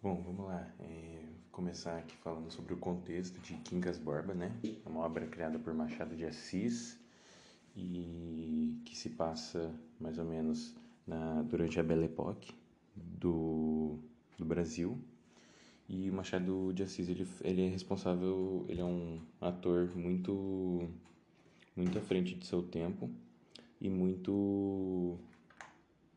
Bom, 0.00 0.22
vamos 0.22 0.46
lá. 0.46 0.64
É, 0.78 1.22
vou 1.24 1.50
começar 1.50 1.98
aqui 1.98 2.16
falando 2.18 2.52
sobre 2.52 2.72
o 2.72 2.76
contexto 2.76 3.40
de 3.40 3.54
Quincas 3.54 3.98
Borba, 3.98 4.32
né? 4.32 4.52
É 4.64 4.88
uma 4.88 5.00
obra 5.00 5.26
criada 5.26 5.58
por 5.58 5.74
Machado 5.74 6.14
de 6.14 6.24
Assis 6.24 6.96
e 7.76 8.80
que 8.84 8.96
se 8.96 9.10
passa 9.10 9.74
mais 9.98 10.16
ou 10.16 10.24
menos 10.24 10.72
na, 11.04 11.42
durante 11.42 11.80
a 11.80 11.82
Belle 11.82 12.04
Époque 12.04 12.54
do, 12.94 13.98
do 14.38 14.44
Brasil. 14.44 14.96
E 15.88 16.12
Machado 16.12 16.72
de 16.72 16.84
Assis, 16.84 17.08
ele, 17.08 17.26
ele 17.42 17.66
é 17.66 17.68
responsável, 17.68 18.64
ele 18.68 18.80
é 18.80 18.84
um 18.84 19.20
ator 19.40 19.96
muito, 19.96 20.88
muito 21.74 21.98
à 21.98 22.02
frente 22.02 22.36
de 22.36 22.46
seu 22.46 22.62
tempo 22.62 23.10
e 23.80 23.90
muito, 23.90 25.18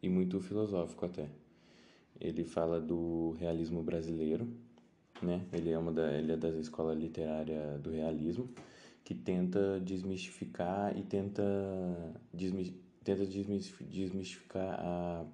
e 0.03 0.07
muito 0.07 0.39
filosófico 0.39 1.03
até. 1.03 1.40
Ele 2.21 2.43
fala 2.43 2.79
do 2.79 3.35
realismo 3.39 3.81
brasileiro, 3.81 4.47
né? 5.21 5.45
Ele 5.51 5.71
é 5.71 5.77
uma 5.77 5.91
da, 5.91 6.13
ele 6.13 6.31
é 6.31 6.37
da 6.37 6.49
escola 6.49 6.93
literária 6.93 7.79
do 7.79 7.89
realismo, 7.91 8.49
que 9.03 9.15
tenta 9.15 9.79
desmistificar 9.79 10.95
e 10.97 11.03
tenta, 11.03 11.43
desmi, 12.33 12.75
tenta 13.03 13.25
desmistificar 13.25 14.79
a 14.79 15.25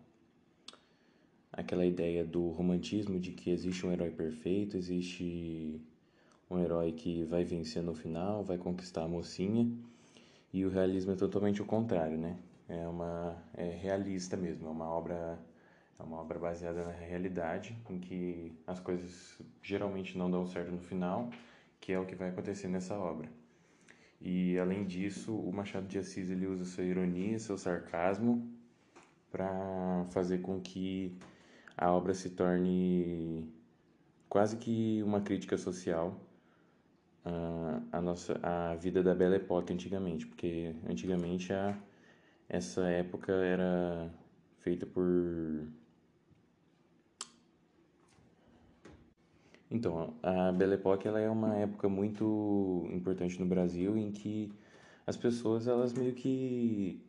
aquela 1.51 1.85
ideia 1.85 2.23
do 2.23 2.49
romantismo 2.49 3.19
de 3.19 3.31
que 3.31 3.49
existe 3.49 3.85
um 3.85 3.91
herói 3.91 4.11
perfeito, 4.11 4.77
existe 4.77 5.81
um 6.49 6.59
herói 6.59 6.91
que 6.91 7.23
vai 7.23 7.43
vencer 7.43 7.81
no 7.81 7.95
final, 7.95 8.43
vai 8.43 8.59
conquistar 8.59 9.03
a 9.03 9.07
mocinha, 9.07 9.67
e 10.53 10.63
o 10.65 10.69
realismo 10.69 11.13
é 11.13 11.15
totalmente 11.15 11.61
o 11.61 11.65
contrário, 11.65 12.17
né? 12.17 12.37
É 12.69 12.87
uma 12.87 13.35
é 13.55 13.69
realista 13.69 14.37
mesmo, 14.37 14.67
é 14.67 14.71
uma 14.71 14.85
obra 14.85 15.39
é 15.99 16.03
uma 16.03 16.17
obra 16.17 16.37
baseada 16.37 16.83
na 16.83 16.91
realidade, 16.91 17.77
em 17.89 17.99
que 17.99 18.55
as 18.65 18.79
coisas 18.79 19.41
geralmente 19.61 20.17
não 20.17 20.29
dão 20.29 20.45
certo 20.45 20.71
no 20.71 20.79
final, 20.79 21.29
que 21.79 21.91
é 21.91 21.99
o 21.99 22.05
que 22.05 22.15
vai 22.15 22.29
acontecer 22.29 22.67
nessa 22.67 22.97
obra. 22.97 23.29
E 24.19 24.57
além 24.57 24.85
disso, 24.85 25.35
o 25.35 25.51
Machado 25.53 25.87
de 25.87 25.99
Assis 25.99 26.29
ele 26.29 26.47
usa 26.47 26.65
sua 26.65 26.83
ironia, 26.83 27.37
seu 27.39 27.57
sarcasmo 27.57 28.51
para 29.31 30.05
fazer 30.11 30.39
com 30.39 30.59
que 30.59 31.17
a 31.77 31.91
obra 31.91 32.13
se 32.13 32.31
torne 32.31 33.51
quase 34.27 34.57
que 34.57 35.01
uma 35.03 35.21
crítica 35.21 35.57
social 35.57 36.19
à, 37.23 37.81
a 37.91 38.01
nossa 38.01 38.39
a 38.41 38.75
vida 38.75 39.03
da 39.03 39.13
Belle 39.13 39.35
Époque 39.35 39.73
antigamente, 39.73 40.25
porque 40.25 40.75
antigamente 40.89 41.53
a, 41.53 41.77
essa 42.49 42.87
época 42.89 43.31
era 43.33 44.11
feita 44.59 44.85
por 44.85 45.67
Então, 49.69 50.13
a 50.23 50.51
Belle 50.51 50.75
Époque 50.75 51.07
ela 51.07 51.19
é 51.19 51.29
uma 51.29 51.55
época 51.57 51.89
muito 51.89 52.87
importante 52.91 53.39
no 53.39 53.45
Brasil 53.45 53.97
em 53.97 54.11
que 54.11 54.51
as 55.05 55.17
pessoas 55.17 55.67
elas 55.67 55.93
meio 55.93 56.13
que 56.13 57.01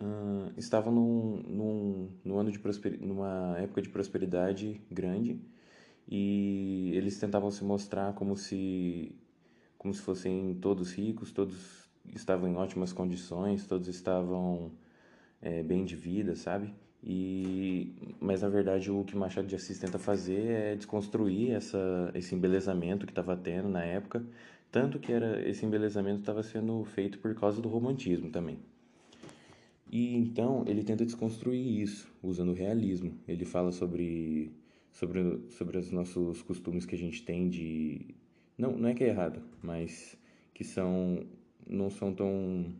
uh, 0.00 0.52
estavam 0.56 0.92
num, 0.92 1.42
num, 1.46 2.10
num 2.24 2.38
ano 2.38 2.50
de 2.52 2.60
numa 3.00 3.56
época 3.58 3.82
de 3.82 3.88
prosperidade 3.88 4.80
grande 4.90 5.40
e 6.08 6.92
eles 6.94 7.18
tentavam 7.18 7.50
se 7.50 7.64
mostrar 7.64 8.14
como 8.14 8.36
se 8.36 9.14
como 9.78 9.92
se 9.92 10.00
fossem 10.02 10.54
todos 10.60 10.92
ricos, 10.92 11.32
todos 11.32 11.90
estavam 12.14 12.48
em 12.48 12.56
ótimas 12.56 12.92
condições, 12.92 13.66
todos 13.66 13.88
estavam 13.88 14.70
é, 15.40 15.62
bem 15.62 15.84
de 15.84 15.96
vida, 15.96 16.36
sabe? 16.36 16.72
E, 17.04 17.92
mas 18.20 18.42
na 18.42 18.48
verdade 18.48 18.90
o 18.90 19.02
que 19.04 19.16
Machado 19.16 19.48
de 19.48 19.56
Assis 19.56 19.78
tenta 19.78 19.98
fazer 19.98 20.46
é 20.46 20.76
desconstruir 20.76 21.50
essa, 21.50 22.10
esse 22.14 22.34
embelezamento 22.34 23.06
que 23.06 23.12
estava 23.12 23.36
tendo 23.36 23.68
na 23.68 23.82
época, 23.82 24.24
tanto 24.70 25.00
que 25.00 25.12
era 25.12 25.46
esse 25.48 25.66
embelezamento 25.66 26.20
estava 26.20 26.42
sendo 26.42 26.84
feito 26.84 27.18
por 27.18 27.34
causa 27.34 27.60
do 27.60 27.68
romantismo 27.68 28.30
também. 28.30 28.58
E 29.90 30.16
então 30.16 30.64
ele 30.66 30.82
tenta 30.82 31.04
desconstruir 31.04 31.82
isso 31.82 32.08
usando 32.22 32.50
o 32.50 32.54
realismo. 32.54 33.12
Ele 33.28 33.44
fala 33.44 33.72
sobre 33.72 34.52
sobre 34.90 35.40
sobre 35.50 35.78
os 35.78 35.90
nossos 35.90 36.40
costumes 36.42 36.86
que 36.86 36.94
a 36.94 36.98
gente 36.98 37.22
tem 37.22 37.48
de 37.48 38.14
não 38.56 38.76
não 38.76 38.88
é 38.88 38.94
que 38.94 39.04
é 39.04 39.08
errado, 39.08 39.42
mas 39.62 40.16
que 40.54 40.64
são 40.64 41.26
não 41.66 41.90
são 41.90 42.14
tão 42.14 42.72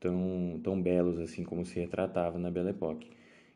tão, 0.00 0.58
tão 0.62 0.80
belos 0.80 1.18
assim 1.18 1.44
como 1.44 1.64
se 1.64 1.78
retratava 1.78 2.38
na 2.38 2.50
Belle 2.50 2.70
Époque. 2.70 3.10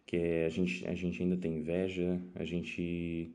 Que 0.07 0.17
é, 0.17 0.47
a, 0.47 0.49
gente, 0.51 0.87
a 0.87 0.95
gente 0.95 1.23
ainda 1.23 1.37
tem 1.37 1.57
inveja, 1.59 2.21
a 2.35 2.45
gente. 2.45 3.33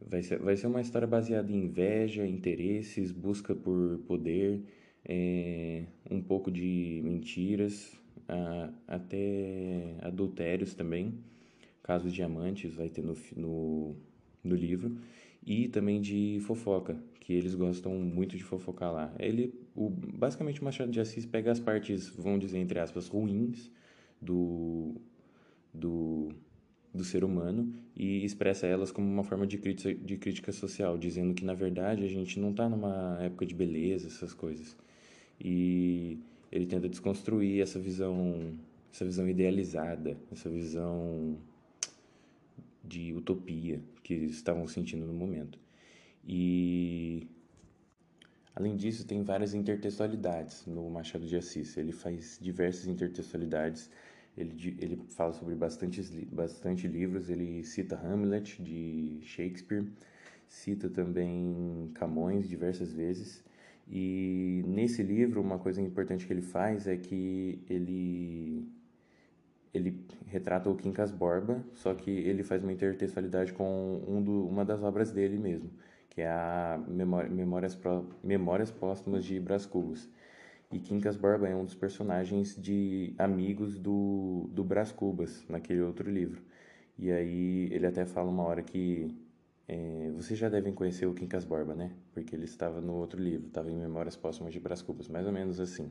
Vai 0.00 0.22
ser, 0.22 0.38
vai 0.38 0.56
ser 0.56 0.68
uma 0.68 0.80
história 0.80 1.08
baseada 1.08 1.50
em 1.50 1.64
inveja, 1.64 2.24
interesses, 2.24 3.10
busca 3.10 3.52
por 3.52 3.98
poder, 4.06 4.62
é, 5.04 5.82
um 6.08 6.22
pouco 6.22 6.52
de 6.52 7.00
mentiras, 7.04 7.92
a, 8.28 8.70
até 8.86 9.96
adultérios 10.02 10.74
também. 10.74 11.14
Casos 11.82 12.12
diamantes 12.12 12.74
vai 12.74 12.88
ter 12.88 13.02
no, 13.02 13.16
no, 13.36 13.96
no 14.44 14.54
livro 14.54 14.96
e 15.44 15.66
também 15.68 16.00
de 16.00 16.38
fofoca, 16.42 16.96
que 17.20 17.32
eles 17.32 17.54
gostam 17.54 17.94
muito 17.94 18.36
de 18.36 18.44
fofocar 18.44 18.92
lá. 18.92 19.14
Ele, 19.18 19.54
o, 19.78 19.90
basicamente, 19.90 20.60
o 20.60 20.64
Machado 20.64 20.90
de 20.90 20.98
Assis 20.98 21.24
pega 21.24 21.52
as 21.52 21.60
partes, 21.60 22.08
vamos 22.08 22.40
dizer, 22.40 22.58
entre 22.58 22.80
aspas, 22.80 23.06
ruins 23.06 23.70
do, 24.20 24.96
do, 25.72 26.32
do 26.92 27.04
ser 27.04 27.22
humano 27.22 27.72
e 27.96 28.24
expressa 28.24 28.66
elas 28.66 28.90
como 28.90 29.06
uma 29.06 29.22
forma 29.22 29.46
de 29.46 29.56
crítica, 29.56 29.94
de 29.94 30.16
crítica 30.16 30.50
social, 30.50 30.98
dizendo 30.98 31.32
que, 31.32 31.44
na 31.44 31.54
verdade, 31.54 32.02
a 32.02 32.08
gente 32.08 32.40
não 32.40 32.50
está 32.50 32.68
numa 32.68 33.18
época 33.20 33.46
de 33.46 33.54
beleza, 33.54 34.08
essas 34.08 34.34
coisas. 34.34 34.76
E 35.40 36.18
ele 36.50 36.66
tenta 36.66 36.88
desconstruir 36.88 37.62
essa 37.62 37.78
visão, 37.78 38.58
essa 38.92 39.04
visão 39.04 39.28
idealizada, 39.28 40.18
essa 40.32 40.50
visão 40.50 41.38
de 42.82 43.12
utopia 43.12 43.80
que 44.02 44.14
estavam 44.14 44.66
sentindo 44.66 45.06
no 45.06 45.14
momento. 45.14 45.56
E 46.26 47.28
além 48.58 48.76
disso, 48.76 49.06
tem 49.06 49.22
várias 49.22 49.54
intertextualidades 49.54 50.66
no 50.66 50.90
Machado 50.90 51.24
de 51.24 51.36
Assis. 51.36 51.76
Ele 51.76 51.92
faz 51.92 52.38
diversas 52.42 52.88
intertextualidades. 52.88 53.88
Ele, 54.36 54.76
ele 54.80 54.96
fala 55.10 55.32
sobre 55.32 55.54
bastantes, 55.54 56.10
bastante 56.24 56.88
livros. 56.88 57.30
Ele 57.30 57.62
cita 57.62 57.96
Hamlet 57.96 58.60
de 58.60 59.20
Shakespeare, 59.22 59.86
cita 60.48 60.88
também 60.90 61.90
Camões 61.94 62.48
diversas 62.48 62.92
vezes. 62.92 63.44
E 63.88 64.64
nesse 64.66 65.04
livro, 65.04 65.40
uma 65.40 65.58
coisa 65.58 65.80
importante 65.80 66.26
que 66.26 66.32
ele 66.32 66.42
faz 66.42 66.88
é 66.88 66.96
que 66.96 67.62
ele 67.70 68.68
ele 69.72 70.04
retrata 70.26 70.68
o 70.68 70.74
Quincas 70.74 71.12
Borba, 71.12 71.62
só 71.74 71.94
que 71.94 72.10
ele 72.10 72.42
faz 72.42 72.64
uma 72.64 72.72
intertextualidade 72.72 73.52
com 73.52 74.02
um 74.08 74.20
do, 74.20 74.48
uma 74.48 74.64
das 74.64 74.82
obras 74.82 75.12
dele 75.12 75.38
mesmo, 75.38 75.70
que 76.10 76.22
é 76.22 76.28
a 76.28 76.80
Memória, 76.88 77.30
Memórias, 77.30 77.78
Memórias 78.22 78.70
Póstumas 78.70 79.24
de 79.24 79.38
Brás 79.40 79.66
Cubas. 79.66 80.08
E 80.70 80.78
Quincas 80.78 81.16
Borba 81.16 81.48
é 81.48 81.54
um 81.54 81.64
dos 81.64 81.74
personagens 81.74 82.54
de 82.60 83.14
amigos 83.18 83.78
do, 83.78 84.48
do 84.52 84.62
Brás 84.62 84.92
Cubas, 84.92 85.44
naquele 85.48 85.80
outro 85.80 86.10
livro. 86.10 86.42
E 86.98 87.10
aí 87.10 87.68
ele 87.72 87.86
até 87.86 88.04
fala 88.04 88.28
uma 88.28 88.42
hora 88.42 88.62
que 88.62 89.14
é, 89.66 90.10
vocês 90.14 90.38
já 90.38 90.48
devem 90.48 90.72
conhecer 90.72 91.06
o 91.06 91.14
Quincas 91.14 91.44
Borba, 91.44 91.74
né? 91.74 91.92
Porque 92.12 92.34
ele 92.34 92.44
estava 92.44 92.80
no 92.80 92.94
outro 92.94 93.22
livro, 93.22 93.46
estava 93.46 93.70
em 93.70 93.76
Memórias 93.76 94.16
Póstumas 94.16 94.52
de 94.52 94.60
Brás 94.60 94.82
Cubas, 94.82 95.08
mais 95.08 95.26
ou 95.26 95.32
menos 95.32 95.60
assim. 95.60 95.90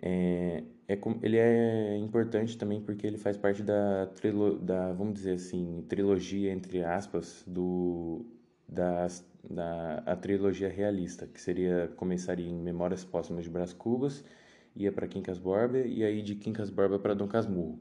É, 0.00 0.62
é, 0.86 0.98
ele 1.22 1.36
é 1.36 1.96
importante 1.96 2.56
também 2.56 2.80
porque 2.80 3.06
ele 3.06 3.18
faz 3.18 3.36
parte 3.36 3.62
da, 3.62 4.06
trilo, 4.14 4.58
da 4.58 4.92
vamos 4.92 5.14
dizer 5.14 5.32
assim, 5.32 5.84
trilogia, 5.88 6.52
entre 6.52 6.84
aspas, 6.84 7.42
do, 7.46 8.24
da, 8.68 9.06
da 9.48 10.02
a 10.06 10.14
trilogia 10.16 10.68
realista, 10.68 11.26
que 11.26 11.40
seria, 11.40 11.90
começaria 11.96 12.48
em 12.48 12.54
Memórias 12.54 13.04
Póstumas 13.04 13.44
de 13.44 13.50
Brás 13.50 13.72
Cubas, 13.72 14.22
ia 14.76 14.92
para 14.92 15.08
Quincas 15.08 15.38
Borba 15.38 15.78
e 15.78 16.04
aí 16.04 16.22
de 16.22 16.34
Quincas 16.34 16.70
Borba 16.70 16.98
para 16.98 17.14
Dom 17.14 17.26
Casmurro. 17.26 17.78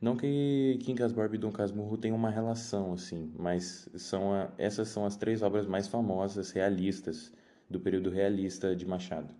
Não 0.00 0.16
que 0.16 0.78
Quincas 0.82 1.12
Borba 1.12 1.36
e 1.36 1.38
Dom 1.38 1.52
Casmurro 1.52 1.96
tenham 1.96 2.16
uma 2.16 2.30
relação 2.30 2.92
assim, 2.94 3.32
mas 3.38 3.88
são 3.94 4.32
a, 4.34 4.50
essas 4.58 4.88
são 4.88 5.06
as 5.06 5.16
três 5.16 5.42
obras 5.42 5.66
mais 5.66 5.86
famosas 5.86 6.50
realistas 6.50 7.32
do 7.70 7.78
período 7.78 8.10
realista 8.10 8.74
de 8.74 8.86
Machado. 8.86 9.32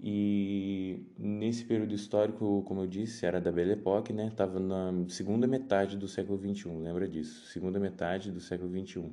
E 0.00 1.06
nesse 1.16 1.64
período 1.64 1.94
histórico, 1.94 2.64
como 2.66 2.80
eu 2.80 2.86
disse, 2.88 3.24
era 3.24 3.40
da 3.40 3.52
Belle 3.52 3.74
Époque, 3.74 4.12
né? 4.12 4.32
Tava 4.34 4.58
na 4.58 4.92
segunda 5.08 5.46
metade 5.46 5.96
do 5.96 6.08
século 6.08 6.36
XXI, 6.36 6.68
lembra 6.78 7.06
disso? 7.06 7.46
Segunda 7.46 7.78
metade 7.78 8.32
do 8.32 8.40
século 8.40 8.68
XXI. 8.68 9.12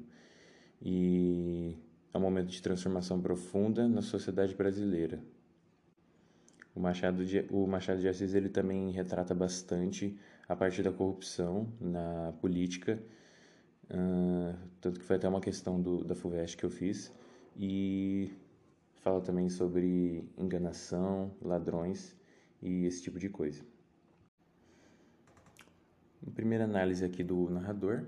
E 0.81 1.77
é 2.13 2.17
um 2.17 2.21
momento 2.21 2.47
de 2.47 2.61
transformação 2.61 3.21
profunda 3.21 3.87
na 3.87 4.01
sociedade 4.01 4.55
brasileira. 4.55 5.19
O 6.75 6.79
Machado 6.79 7.25
de, 7.25 7.45
o 7.49 7.67
Machado 7.67 7.99
de 7.99 8.07
Assis 8.07 8.33
ele 8.33 8.49
também 8.49 8.91
retrata 8.91 9.33
bastante 9.33 10.17
a 10.47 10.55
parte 10.55 10.81
da 10.81 10.91
corrupção 10.91 11.67
na 11.79 12.33
política 12.41 13.01
Uh, 13.89 14.55
tanto 14.79 14.99
que 14.99 15.05
foi 15.05 15.15
até 15.15 15.27
uma 15.27 15.41
questão 15.41 15.81
do, 15.81 16.03
da 16.03 16.13
FUVEST 16.13 16.55
que 16.57 16.63
eu 16.63 16.69
fiz. 16.69 17.11
E 17.57 18.31
fala 19.01 19.19
também 19.19 19.49
sobre 19.49 20.23
enganação, 20.37 21.31
ladrões 21.41 22.15
e 22.61 22.85
esse 22.85 23.01
tipo 23.01 23.17
de 23.17 23.29
coisa. 23.29 23.63
Primeira 26.35 26.65
análise 26.65 27.03
aqui 27.03 27.23
do 27.23 27.49
narrador. 27.49 28.05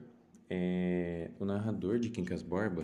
É, 0.54 1.32
o 1.40 1.46
narrador 1.46 1.98
de 1.98 2.10
Quincas 2.10 2.42
Borba, 2.42 2.84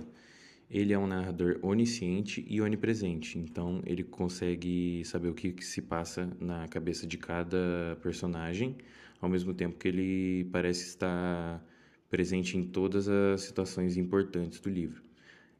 ele 0.71 0.93
é 0.93 0.97
um 0.97 1.05
narrador 1.05 1.59
onisciente 1.61 2.45
e 2.47 2.61
onipresente. 2.61 3.37
Então, 3.37 3.81
ele 3.85 4.05
consegue 4.05 5.03
saber 5.03 5.27
o 5.27 5.33
que, 5.33 5.51
que 5.51 5.65
se 5.65 5.81
passa 5.81 6.29
na 6.39 6.65
cabeça 6.69 7.05
de 7.05 7.17
cada 7.17 7.97
personagem, 8.01 8.77
ao 9.19 9.27
mesmo 9.27 9.53
tempo 9.53 9.77
que 9.77 9.89
ele 9.89 10.45
parece 10.45 10.87
estar 10.87 11.61
presente 12.09 12.57
em 12.57 12.63
todas 12.63 13.09
as 13.09 13.41
situações 13.41 13.97
importantes 13.97 14.61
do 14.61 14.69
livro. 14.69 15.03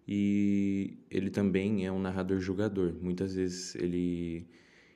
E 0.07 0.97
ele 1.11 1.29
também 1.29 1.85
é 1.85 1.91
um 1.91 1.99
narrador 1.99 2.39
julgador. 2.39 2.95
Muitas 3.01 3.35
vezes 3.35 3.75
ele 3.75 4.47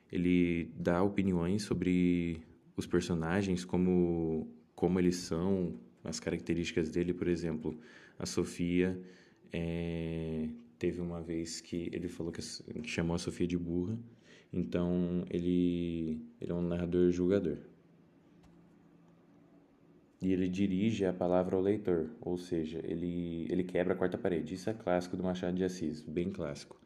ele 0.10 0.72
dá 0.78 1.04
opiniões 1.04 1.64
sobre 1.64 2.42
os 2.78 2.88
personagens, 2.88 3.66
como 3.66 4.48
como 4.76 5.00
eles 5.00 5.18
são, 5.18 5.78
as 6.04 6.20
características 6.20 6.90
dele, 6.90 7.14
por 7.14 7.28
exemplo, 7.28 7.78
a 8.18 8.26
Sofia 8.26 9.00
é, 9.52 10.48
teve 10.80 11.02
uma 11.02 11.22
vez 11.22 11.62
que 11.62 11.90
ele 11.92 12.08
falou 12.08 12.32
que, 12.32 12.42
que 12.82 12.90
chamou 12.90 13.16
a 13.16 13.20
Sofia 13.20 13.48
de 13.48 13.58
burra, 13.58 13.98
então 14.52 15.24
ele, 15.30 16.22
ele 16.40 16.52
é 16.52 16.54
um 16.54 16.62
narrador 16.62 17.12
julgador. 17.12 17.58
E 20.22 20.32
ele 20.32 20.48
dirige 20.48 21.04
a 21.04 21.12
palavra 21.12 21.56
ao 21.56 21.62
leitor, 21.62 22.12
ou 22.22 22.38
seja, 22.38 22.80
ele, 22.84 23.48
ele 23.50 23.64
quebra 23.64 23.94
a 23.94 23.98
quarta 23.98 24.20
parede. 24.20 24.54
Isso 24.54 24.70
é 24.70 24.74
clássico 24.74 25.18
do 25.18 25.24
Machado 25.24 25.56
de 25.58 25.64
Assis, 25.64 26.00
bem 26.02 26.30
clássico. 26.32 26.80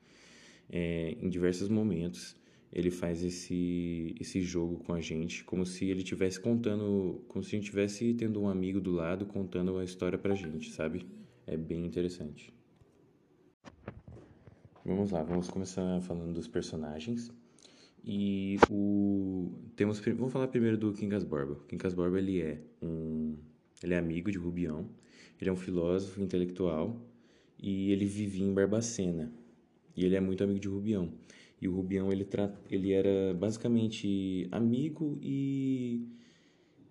É, 0.70 1.18
em 1.22 1.30
diversos 1.30 1.68
momentos, 1.68 2.36
ele 2.72 2.92
faz 2.92 3.24
esse, 3.24 4.16
esse 4.20 4.42
jogo 4.42 4.78
com 4.80 4.94
a 4.94 5.02
gente, 5.02 5.44
como 5.44 5.66
se 5.66 5.86
ele 5.86 6.00
estivesse 6.00 6.40
contando, 6.40 7.24
como 7.28 7.44
se 7.44 7.50
a 7.50 7.52
gente 7.58 7.66
estivesse 7.66 8.14
tendo 8.14 8.42
um 8.42 8.50
amigo 8.50 8.82
do 8.82 8.92
lado 8.92 9.26
contando 9.26 9.78
a 9.78 9.84
história 9.84 10.18
pra 10.18 10.36
gente, 10.36 10.72
sabe? 10.72 11.06
É 11.48 11.56
bem 11.56 11.86
interessante. 11.86 12.54
Vamos 14.84 15.12
lá, 15.12 15.24
vamos 15.24 15.50
começar 15.50 16.00
falando 16.02 16.34
dos 16.34 16.48
personagens. 16.48 17.32
E 18.04 18.58
o 18.70 19.52
temos 19.76 20.00
vamos 20.00 20.32
falar 20.32 20.48
primeiro 20.48 20.78
do 20.78 20.94
Quincas 20.94 21.24
Borba. 21.24 21.58
Quincas 21.68 21.94
Borba 21.94 22.20
ele 22.20 22.40
é 22.40 22.62
um 22.82 23.36
ele 23.82 23.94
é 23.94 23.98
amigo 23.98 24.32
de 24.32 24.38
Rubião, 24.38 24.88
ele 25.42 25.50
é 25.50 25.54
um 25.54 25.56
filósofo 25.56 26.22
intelectual 26.22 27.02
e 27.60 27.92
ele 27.92 28.06
vivia 28.06 28.46
em 28.46 28.54
Barbacena. 28.54 29.34
E 29.96 30.06
ele 30.06 30.16
é 30.16 30.20
muito 30.20 30.44
amigo 30.44 30.60
de 30.60 30.68
Rubião. 30.68 31.12
E 31.62 31.68
o 31.68 31.76
Rubião 31.76 32.12
ele, 32.12 32.26
tra... 32.26 32.54
ele 32.70 32.92
era 32.92 33.34
basicamente 33.34 34.48
amigo 34.52 35.18
e... 35.22 36.08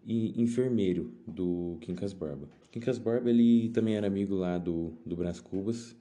e 0.04 0.40
enfermeiro 0.40 1.12
do 1.26 1.78
Quincas 1.80 2.12
Barba. 2.12 2.48
Quincas 2.70 2.98
Barba 2.98 3.30
ele 3.30 3.68
também 3.70 3.96
era 3.96 4.06
amigo 4.06 4.34
lá 4.34 4.58
do, 4.58 4.92
do 5.04 5.16
Brás 5.16 5.40
Cubas. 5.40 5.96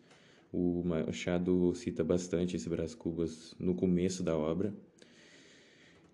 O 0.51 0.83
Machado 0.83 1.73
cita 1.75 2.03
bastante 2.03 2.55
esse 2.55 2.69
Brás 2.69 2.93
Cubas 2.93 3.55
no 3.59 3.75
começo 3.75 4.23
da 4.23 4.37
obra. 4.37 4.73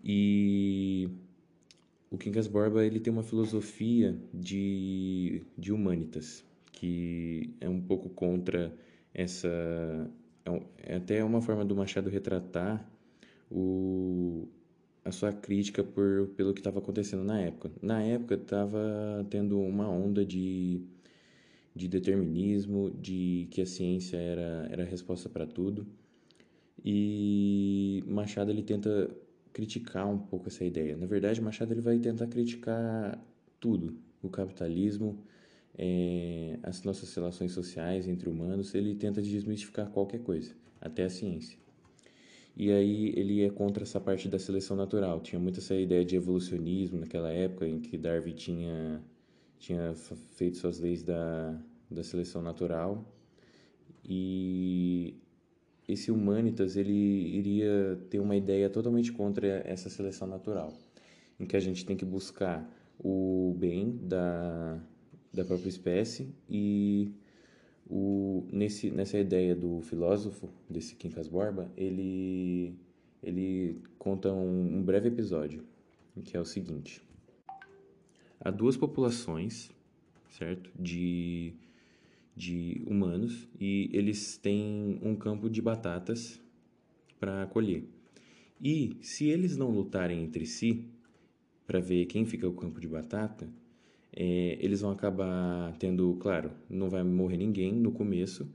E 0.02 1.08
o 2.10 2.18
Quincas 2.18 2.46
Borba 2.46 2.84
ele 2.84 2.98
tem 2.98 3.12
uma 3.12 3.22
filosofia 3.22 4.18
de, 4.32 5.42
de 5.56 5.72
humanitas, 5.72 6.44
que 6.72 7.54
é 7.60 7.68
um 7.68 7.80
pouco 7.80 8.08
contra 8.08 8.74
essa 9.12 10.10
é, 10.44 10.94
é 10.94 10.96
até 10.96 11.22
uma 11.24 11.40
forma 11.40 11.64
do 11.64 11.74
Machado 11.76 12.10
retratar 12.10 12.88
o, 13.50 14.48
a 15.04 15.10
sua 15.10 15.32
crítica 15.32 15.82
por, 15.82 16.28
pelo 16.36 16.54
que 16.54 16.60
estava 16.60 16.78
acontecendo 16.78 17.24
na 17.24 17.40
época. 17.40 17.70
Na 17.82 18.02
época 18.02 18.34
estava 18.34 19.26
tendo 19.30 19.60
uma 19.60 19.88
onda 19.88 20.24
de, 20.24 20.82
de 21.74 21.88
determinismo, 21.88 22.90
de 22.90 23.48
que 23.50 23.60
a 23.62 23.66
ciência 23.66 24.16
era, 24.16 24.68
era 24.70 24.82
a 24.82 24.86
resposta 24.86 25.28
para 25.28 25.46
tudo. 25.46 25.86
E 26.84 28.02
Machado 28.06 28.50
ele 28.50 28.62
tenta 28.62 29.10
criticar 29.52 30.08
um 30.08 30.18
pouco 30.18 30.48
essa 30.48 30.64
ideia. 30.64 30.96
Na 30.96 31.06
verdade, 31.06 31.40
Machado 31.40 31.72
ele 31.72 31.80
vai 31.80 31.98
tentar 31.98 32.26
criticar 32.26 33.22
tudo, 33.58 33.96
o 34.22 34.28
capitalismo, 34.30 35.22
é, 35.78 36.58
as 36.62 36.82
nossas 36.82 37.14
relações 37.14 37.52
sociais 37.52 38.08
entre 38.08 38.28
humanos, 38.28 38.74
ele 38.74 38.94
tenta 38.94 39.22
desmistificar 39.22 39.90
qualquer 39.90 40.20
coisa, 40.20 40.54
até 40.80 41.04
a 41.04 41.10
ciência. 41.10 41.58
E 42.56 42.70
aí 42.70 43.12
ele 43.16 43.42
é 43.42 43.50
contra 43.50 43.82
essa 43.82 44.00
parte 44.00 44.28
da 44.28 44.38
seleção 44.38 44.76
natural. 44.76 45.20
Tinha 45.20 45.40
muito 45.40 45.60
essa 45.60 45.74
ideia 45.74 46.04
de 46.04 46.16
evolucionismo 46.16 47.00
naquela 47.00 47.30
época 47.32 47.66
em 47.66 47.80
que 47.80 47.96
Darwin 47.96 48.34
tinha, 48.34 49.02
tinha 49.58 49.94
feito 50.34 50.58
suas 50.58 50.78
leis 50.78 51.02
da, 51.02 51.58
da 51.90 52.02
seleção 52.02 52.42
natural. 52.42 53.04
E 54.04 55.14
esse 55.88 56.10
Humanitas 56.10 56.76
ele 56.76 56.92
iria 56.92 57.98
ter 58.10 58.20
uma 58.20 58.36
ideia 58.36 58.68
totalmente 58.68 59.12
contra 59.12 59.46
essa 59.64 59.88
seleção 59.88 60.28
natural, 60.28 60.72
em 61.38 61.46
que 61.46 61.56
a 61.56 61.60
gente 61.60 61.86
tem 61.86 61.96
que 61.96 62.04
buscar 62.04 62.68
o 62.98 63.54
bem 63.58 63.98
da, 64.02 64.78
da 65.32 65.44
própria 65.44 65.68
espécie 65.68 66.34
e 66.48 67.12
o, 67.88 68.46
nesse, 68.52 68.90
nessa 68.90 69.18
ideia 69.18 69.54
do 69.54 69.80
filósofo, 69.80 70.48
desse 70.68 70.94
Quincas 70.94 71.28
Borba, 71.28 71.70
ele, 71.76 72.74
ele 73.22 73.82
conta 73.98 74.32
um, 74.32 74.78
um 74.78 74.82
breve 74.82 75.08
episódio, 75.08 75.64
que 76.24 76.36
é 76.36 76.40
o 76.40 76.44
seguinte. 76.44 77.02
Há 78.40 78.50
duas 78.50 78.76
populações, 78.76 79.70
certo, 80.30 80.70
de, 80.78 81.52
de 82.36 82.82
humanos 82.86 83.48
e 83.58 83.90
eles 83.92 84.36
têm 84.36 84.98
um 85.02 85.14
campo 85.14 85.50
de 85.50 85.60
batatas 85.60 86.40
para 87.18 87.46
colher. 87.46 87.84
E 88.62 88.96
se 89.02 89.26
eles 89.26 89.56
não 89.56 89.70
lutarem 89.70 90.22
entre 90.22 90.46
si 90.46 90.84
para 91.66 91.80
ver 91.80 92.06
quem 92.06 92.24
fica 92.24 92.48
o 92.48 92.54
campo 92.54 92.80
de 92.80 92.88
batata, 92.88 93.48
é, 94.16 94.58
eles 94.60 94.80
vão 94.80 94.90
acabar 94.90 95.74
tendo, 95.78 96.16
claro, 96.20 96.50
não 96.68 96.90
vai 96.90 97.02
morrer 97.02 97.36
ninguém 97.36 97.72
no 97.72 97.92
começo, 97.92 98.48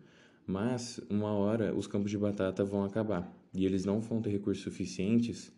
mas 0.45 0.99
uma 1.09 1.33
hora 1.33 1.73
os 1.73 1.87
campos 1.87 2.11
de 2.11 2.17
batata 2.17 2.63
vão 2.63 2.83
acabar 2.83 3.33
e 3.53 3.65
eles 3.65 3.85
não 3.85 4.01
vão 4.01 4.21
ter 4.21 4.31
recursos 4.31 4.63
suficientes 4.63 5.51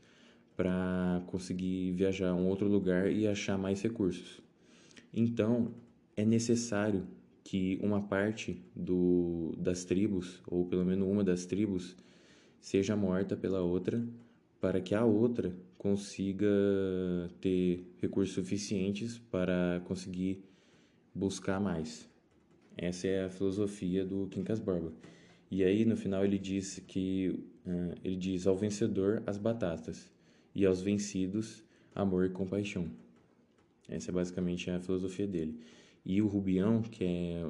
para 0.56 1.22
conseguir 1.28 1.92
viajar 1.92 2.30
a 2.30 2.36
um 2.36 2.48
outro 2.48 2.68
lugar 2.68 3.12
e 3.12 3.28
achar 3.28 3.58
mais 3.58 3.82
recursos. 3.82 4.42
Então, 5.14 5.72
é 6.16 6.26
necessário 6.26 7.06
que 7.44 7.80
uma 7.82 8.02
parte 8.02 8.62
do, 8.76 9.54
das 9.58 9.86
tribos, 9.86 10.42
ou 10.48 10.66
pelo 10.66 10.84
menos 10.84 11.08
uma 11.08 11.24
das 11.24 11.46
tribos, 11.46 11.96
seja 12.60 12.96
morta 12.96 13.38
pela 13.38 13.62
outra, 13.62 14.04
para 14.60 14.82
que 14.82 14.94
a 14.94 15.06
outra 15.06 15.56
consiga 15.88 16.46
ter 17.40 17.82
recursos 18.02 18.36
suficientes 18.36 19.18
para 19.18 19.82
conseguir 19.86 20.44
buscar 21.16 21.62
mais. 21.62 22.10
Essa 22.76 23.08
é 23.08 23.24
a 23.24 23.30
filosofia 23.30 24.06
do 24.06 24.28
Quincas 24.28 24.60
Borba. 24.60 24.92
E 25.50 25.64
aí 25.64 25.86
no 25.86 25.96
final 25.96 26.26
ele 26.26 26.38
diz 26.38 26.84
que 26.86 27.30
uh, 27.66 27.96
ele 28.04 28.18
diz 28.18 28.46
ao 28.46 28.58
vencedor 28.58 29.24
as 29.26 29.38
batatas 29.38 30.12
e 30.54 30.66
aos 30.66 30.82
vencidos 30.82 31.64
amor 31.96 32.26
e 32.26 32.30
compaixão. 32.30 32.92
Essa 33.88 34.12
é 34.12 34.14
basicamente 34.14 34.70
a 34.70 34.82
filosofia 34.82 35.26
dele. 35.26 35.58
E 36.06 36.22
o 36.22 36.28
Rubião, 36.28 36.82
que 36.82 37.04
é, 37.06 37.44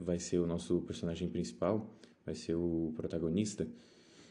vai 0.00 0.20
ser 0.20 0.38
o 0.38 0.46
nosso 0.46 0.80
personagem 0.82 1.28
principal, 1.28 1.92
vai 2.24 2.36
ser 2.36 2.54
o 2.54 2.92
protagonista, 2.94 3.66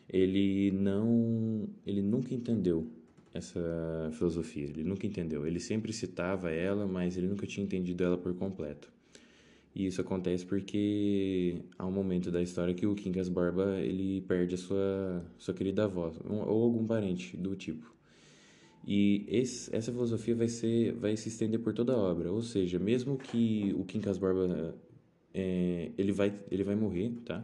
ele 0.10 0.72
não, 0.72 1.68
ele 1.86 2.02
nunca 2.02 2.34
entendeu 2.34 3.03
essa 3.34 3.60
filosofia. 4.14 4.66
Ele 4.66 4.84
nunca 4.84 5.08
entendeu. 5.08 5.46
Ele 5.48 5.60
sempre 5.60 5.92
citava 5.92 6.52
ela, 6.52 6.86
mas 6.86 7.18
ele 7.18 7.28
nunca 7.28 7.48
tinha 7.48 7.66
entendido 7.66 8.04
ela 8.04 8.18
por 8.18 8.34
completo. 8.36 8.92
E 9.76 9.88
isso 9.88 10.00
acontece 10.00 10.46
porque 10.46 11.58
há 11.80 11.86
um 11.86 11.92
momento 11.92 12.30
da 12.30 12.42
história 12.42 12.76
que 12.76 12.86
o 12.86 12.94
Quincas 12.94 13.28
Barba 13.28 13.80
ele 13.80 14.22
perde 14.22 14.54
a 14.54 14.58
sua, 14.58 15.26
sua 15.38 15.54
querida 15.54 15.86
avó, 15.86 16.14
ou 16.30 16.64
algum 16.64 16.86
parente 16.86 17.36
do 17.36 17.56
tipo. 17.56 17.92
E 18.86 19.26
esse, 19.28 19.76
essa 19.76 19.92
filosofia 19.92 20.36
vai, 20.36 20.48
ser, 20.48 20.94
vai 20.94 21.18
se 21.18 21.30
estender 21.30 21.60
por 21.60 21.74
toda 21.74 21.94
a 21.94 21.98
obra. 21.98 22.32
Ou 22.32 22.44
seja, 22.44 22.78
mesmo 22.78 23.18
que 23.18 23.74
o 23.76 23.84
Quincas 23.84 24.18
Barba 24.18 24.76
é, 25.34 25.90
ele, 25.98 26.12
vai, 26.12 26.34
ele 26.52 26.64
vai 26.64 26.76
morrer, 26.76 27.12
tá? 27.26 27.44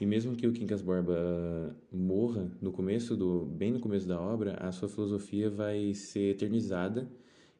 E 0.00 0.06
mesmo 0.06 0.34
que 0.34 0.46
o 0.46 0.52
Quincas 0.52 0.82
Borba 0.82 1.76
morra 1.92 2.50
no 2.60 2.72
começo 2.72 3.16
do 3.16 3.44
bem 3.44 3.70
no 3.72 3.80
começo 3.80 4.06
da 4.06 4.20
obra, 4.20 4.54
a 4.54 4.72
sua 4.72 4.88
filosofia 4.88 5.48
vai 5.48 5.94
ser 5.94 6.30
eternizada 6.30 7.08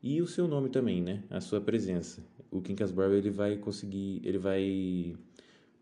e 0.02 0.20
o 0.20 0.26
seu 0.26 0.48
nome 0.48 0.68
também, 0.68 1.00
né? 1.00 1.22
A 1.30 1.40
sua 1.40 1.60
presença. 1.60 2.24
o 2.50 2.60
Quincas 2.60 2.90
Barba 2.90 3.14
ele 3.14 3.30
vai 3.30 3.56
conseguir, 3.56 4.20
ele 4.24 4.38
vai 4.38 5.16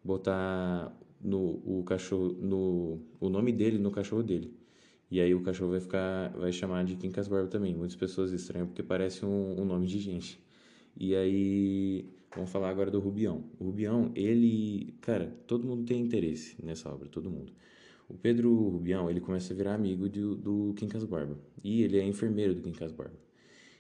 botar 0.04 0.94
no 1.20 1.60
o 1.64 1.82
cachorro 1.84 2.32
no 2.40 3.00
o 3.20 3.28
nome 3.28 3.52
dele 3.52 3.78
no 3.78 3.90
cachorro 3.90 4.22
dele. 4.22 4.54
E 5.10 5.20
aí 5.20 5.34
o 5.34 5.42
cachorro 5.42 5.72
vai 5.72 5.80
ficar 5.80 6.30
vai 6.38 6.52
chamar 6.52 6.84
de 6.84 6.96
Quincas 6.96 7.28
Barba 7.28 7.48
também. 7.48 7.74
Muitas 7.74 7.96
pessoas 7.96 8.32
estranham 8.32 8.66
porque 8.66 8.82
parece 8.82 9.24
um, 9.24 9.60
um 9.60 9.64
nome 9.64 9.86
de 9.86 9.98
gente. 9.98 10.38
E 10.96 11.14
aí 11.14 12.04
vamos 12.34 12.50
falar 12.50 12.70
agora 12.70 12.90
do 12.90 13.00
Rubião. 13.00 13.44
O 13.58 13.64
Rubião, 13.64 14.10
ele, 14.14 14.94
cara, 15.00 15.36
todo 15.46 15.66
mundo 15.66 15.84
tem 15.84 16.00
interesse 16.00 16.56
nessa 16.64 16.92
obra, 16.92 17.08
todo 17.08 17.30
mundo. 17.30 17.52
O 18.08 18.14
Pedro 18.14 18.52
Rubião, 18.70 19.08
ele 19.08 19.20
começa 19.20 19.52
a 19.52 19.56
virar 19.56 19.74
amigo 19.74 20.08
do, 20.08 20.34
do 20.34 20.74
Quincas 20.74 21.04
Barba. 21.04 21.38
E 21.62 21.82
ele 21.82 21.98
é 21.98 22.04
enfermeiro 22.04 22.54
do 22.54 22.62
Quincas 22.62 22.92
Barba. 22.92 23.18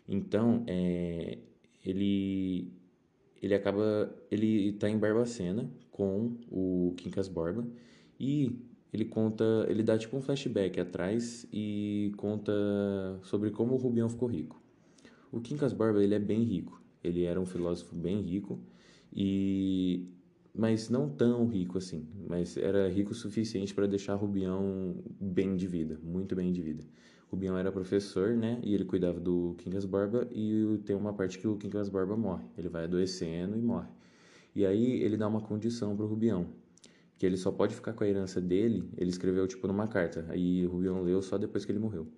Então, 0.08 0.64
é, 0.66 1.38
ele 1.84 2.72
ele 3.42 3.54
acaba 3.54 4.14
ele 4.30 4.72
tá 4.72 4.88
em 4.88 4.98
Barbacena 4.98 5.70
com 5.90 6.36
o 6.50 6.94
Quincas 6.96 7.26
Borba 7.26 7.66
e 8.18 8.54
ele 8.92 9.04
conta, 9.04 9.44
ele 9.68 9.82
dá 9.82 9.96
tipo 9.96 10.16
um 10.16 10.20
flashback 10.20 10.80
atrás 10.80 11.46
e 11.52 12.12
conta 12.16 12.52
sobre 13.22 13.50
como 13.50 13.74
o 13.74 13.76
Rubião 13.76 14.08
ficou 14.08 14.28
rico. 14.28 14.60
O 15.30 15.40
Quincas 15.40 15.72
Borba, 15.72 16.02
ele 16.02 16.14
é 16.14 16.18
bem 16.18 16.42
rico. 16.42 16.82
Ele 17.02 17.24
era 17.24 17.40
um 17.40 17.46
filósofo 17.46 17.94
bem 17.94 18.20
rico 18.20 18.58
e 19.12 20.08
mas 20.54 20.88
não 20.90 21.08
tão 21.08 21.46
rico 21.46 21.78
assim, 21.78 22.06
mas 22.28 22.56
era 22.56 22.88
rico 22.88 23.12
o 23.12 23.14
suficiente 23.14 23.72
para 23.72 23.86
deixar 23.86 24.14
Rubião 24.14 24.96
bem 25.20 25.56
de 25.56 25.66
vida, 25.66 25.98
muito 26.02 26.34
bem 26.34 26.52
de 26.52 26.60
vida. 26.60 26.84
Rubião 27.30 27.56
era 27.56 27.70
professor, 27.70 28.36
né? 28.36 28.60
E 28.64 28.74
ele 28.74 28.84
cuidava 28.84 29.20
do 29.20 29.54
Quincas 29.58 29.84
Barba 29.84 30.26
e 30.32 30.80
tem 30.84 30.96
uma 30.96 31.12
parte 31.12 31.38
que 31.38 31.46
o 31.46 31.56
Quincas 31.56 31.88
Barba 31.88 32.16
morre. 32.16 32.44
Ele 32.58 32.68
vai 32.68 32.84
adoecendo 32.84 33.56
e 33.56 33.62
morre. 33.62 33.88
E 34.54 34.66
aí 34.66 35.00
ele 35.00 35.16
dá 35.16 35.28
uma 35.28 35.40
condição 35.40 35.96
pro 35.96 36.06
Rubião, 36.06 36.48
que 37.16 37.24
ele 37.24 37.36
só 37.36 37.52
pode 37.52 37.74
ficar 37.74 37.92
com 37.92 38.02
a 38.02 38.08
herança 38.08 38.40
dele, 38.40 38.90
ele 38.96 39.10
escreveu 39.10 39.46
tipo 39.46 39.68
numa 39.68 39.86
carta. 39.86 40.26
Aí 40.28 40.66
Rubião 40.66 41.00
leu 41.02 41.22
só 41.22 41.38
depois 41.38 41.64
que 41.64 41.70
ele 41.70 41.78
morreu. 41.78 42.08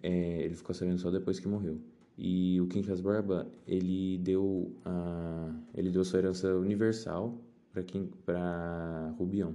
É, 0.00 0.42
ele 0.42 0.54
ficou 0.54 0.72
sabendo 0.72 0.98
só 1.00 1.10
depois 1.10 1.40
que 1.40 1.48
morreu. 1.48 1.80
E 2.18 2.60
o 2.60 2.66
Quincas 2.66 3.00
Barba, 3.00 3.46
ele 3.66 4.18
deu 4.18 4.72
a 4.84 5.54
ele 5.72 5.90
deu 5.90 6.04
sua 6.04 6.18
herança 6.18 6.52
universal 6.56 7.40
para 7.72 7.84
quem 7.84 8.10
para 8.26 9.14
Rubião. 9.16 9.54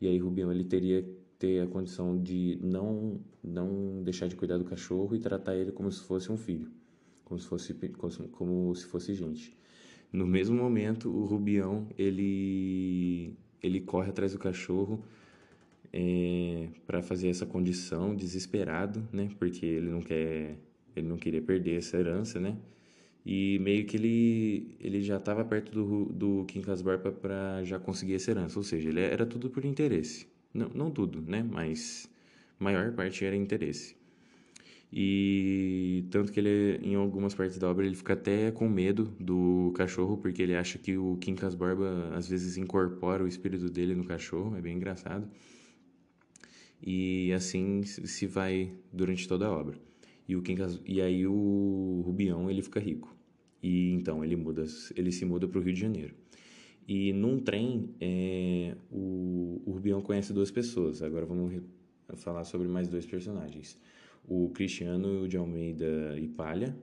E 0.00 0.08
aí 0.08 0.18
Rubião 0.18 0.50
ele 0.50 0.64
teria 0.64 1.08
ter 1.38 1.62
a 1.62 1.66
condição 1.68 2.20
de 2.20 2.58
não 2.60 3.20
não 3.42 4.02
deixar 4.02 4.26
de 4.26 4.34
cuidar 4.34 4.58
do 4.58 4.64
cachorro 4.64 5.14
e 5.14 5.20
tratar 5.20 5.54
ele 5.56 5.70
como 5.70 5.90
se 5.92 6.02
fosse 6.02 6.32
um 6.32 6.36
filho, 6.36 6.68
como 7.24 7.38
se 7.38 7.46
fosse 7.46 7.72
como 8.32 8.74
se 8.74 8.84
fosse 8.86 9.14
gente. 9.14 9.56
No 10.12 10.26
mesmo 10.26 10.56
momento, 10.56 11.08
o 11.08 11.24
Rubião 11.24 11.86
ele 11.96 13.36
ele 13.62 13.80
corre 13.80 14.10
atrás 14.10 14.32
do 14.32 14.38
cachorro 14.40 15.04
é, 15.92 16.68
para 16.86 17.00
fazer 17.00 17.28
essa 17.28 17.46
condição, 17.46 18.14
desesperado, 18.16 19.06
né? 19.12 19.30
Porque 19.38 19.64
ele 19.64 19.88
não 19.88 20.02
quer 20.02 20.58
ele 20.96 21.08
não 21.08 21.16
queria 21.16 21.42
perder 21.42 21.78
essa 21.78 21.96
herança, 21.96 22.40
né? 22.40 22.56
E 23.24 23.58
meio 23.60 23.86
que 23.86 23.96
ele, 23.96 24.76
ele 24.80 25.00
já 25.02 25.16
estava 25.16 25.44
perto 25.44 25.72
do, 25.72 26.06
do 26.06 26.44
Quincas 26.46 26.82
Barba 26.82 27.12
para 27.12 27.62
já 27.64 27.78
conseguir 27.78 28.14
essa 28.14 28.30
herança. 28.32 28.58
Ou 28.58 28.64
seja, 28.64 28.88
ele 28.88 29.00
era 29.00 29.24
tudo 29.24 29.48
por 29.48 29.64
interesse. 29.64 30.26
Não, 30.52 30.68
não 30.74 30.90
tudo, 30.90 31.22
né? 31.22 31.42
Mas 31.42 32.10
maior 32.58 32.92
parte 32.92 33.24
era 33.24 33.36
interesse. 33.36 33.96
E 34.92 36.04
tanto 36.10 36.30
que 36.30 36.38
ele, 36.38 36.78
em 36.82 36.94
algumas 36.94 37.34
partes 37.34 37.58
da 37.58 37.70
obra, 37.70 37.86
ele 37.86 37.94
fica 37.94 38.12
até 38.12 38.50
com 38.50 38.68
medo 38.68 39.06
do 39.18 39.72
cachorro, 39.74 40.18
porque 40.18 40.42
ele 40.42 40.54
acha 40.54 40.78
que 40.78 40.98
o 40.98 41.16
Quincas 41.16 41.54
Barba 41.54 42.12
às 42.14 42.28
vezes 42.28 42.58
incorpora 42.58 43.24
o 43.24 43.28
espírito 43.28 43.70
dele 43.70 43.94
no 43.94 44.04
cachorro, 44.04 44.54
é 44.56 44.60
bem 44.60 44.76
engraçado. 44.76 45.26
E 46.82 47.32
assim 47.32 47.82
se 47.84 48.26
vai 48.26 48.72
durante 48.92 49.26
toda 49.26 49.46
a 49.46 49.50
obra. 49.50 49.78
E, 50.32 50.36
o 50.36 50.42
e 50.86 51.00
aí 51.00 51.26
o 51.26 52.02
Rubião 52.04 52.50
ele 52.50 52.62
fica 52.62 52.80
rico. 52.80 53.14
E 53.62 53.90
então 53.92 54.24
ele 54.24 54.34
muda, 54.34 54.64
ele 54.96 55.12
se 55.12 55.24
muda 55.24 55.46
para 55.46 55.58
o 55.58 55.62
Rio 55.62 55.74
de 55.74 55.80
Janeiro. 55.80 56.14
E 56.88 57.12
num 57.12 57.38
trem, 57.38 57.90
é, 58.00 58.74
o, 58.90 59.62
o 59.64 59.72
Rubião 59.72 60.00
conhece 60.00 60.32
duas 60.32 60.50
pessoas. 60.50 61.02
Agora 61.02 61.26
vamos 61.26 61.62
falar 62.16 62.44
sobre 62.44 62.66
mais 62.66 62.88
dois 62.88 63.06
personagens. 63.06 63.78
O 64.26 64.50
Cristiano 64.50 65.28
de 65.28 65.36
Almeida 65.36 66.18
e 66.18 66.28
Palha 66.28 66.76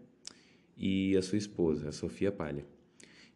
e 0.78 1.16
a 1.18 1.22
sua 1.22 1.38
esposa, 1.38 1.90
a 1.90 1.92
Sofia 1.92 2.32
Palha. 2.32 2.66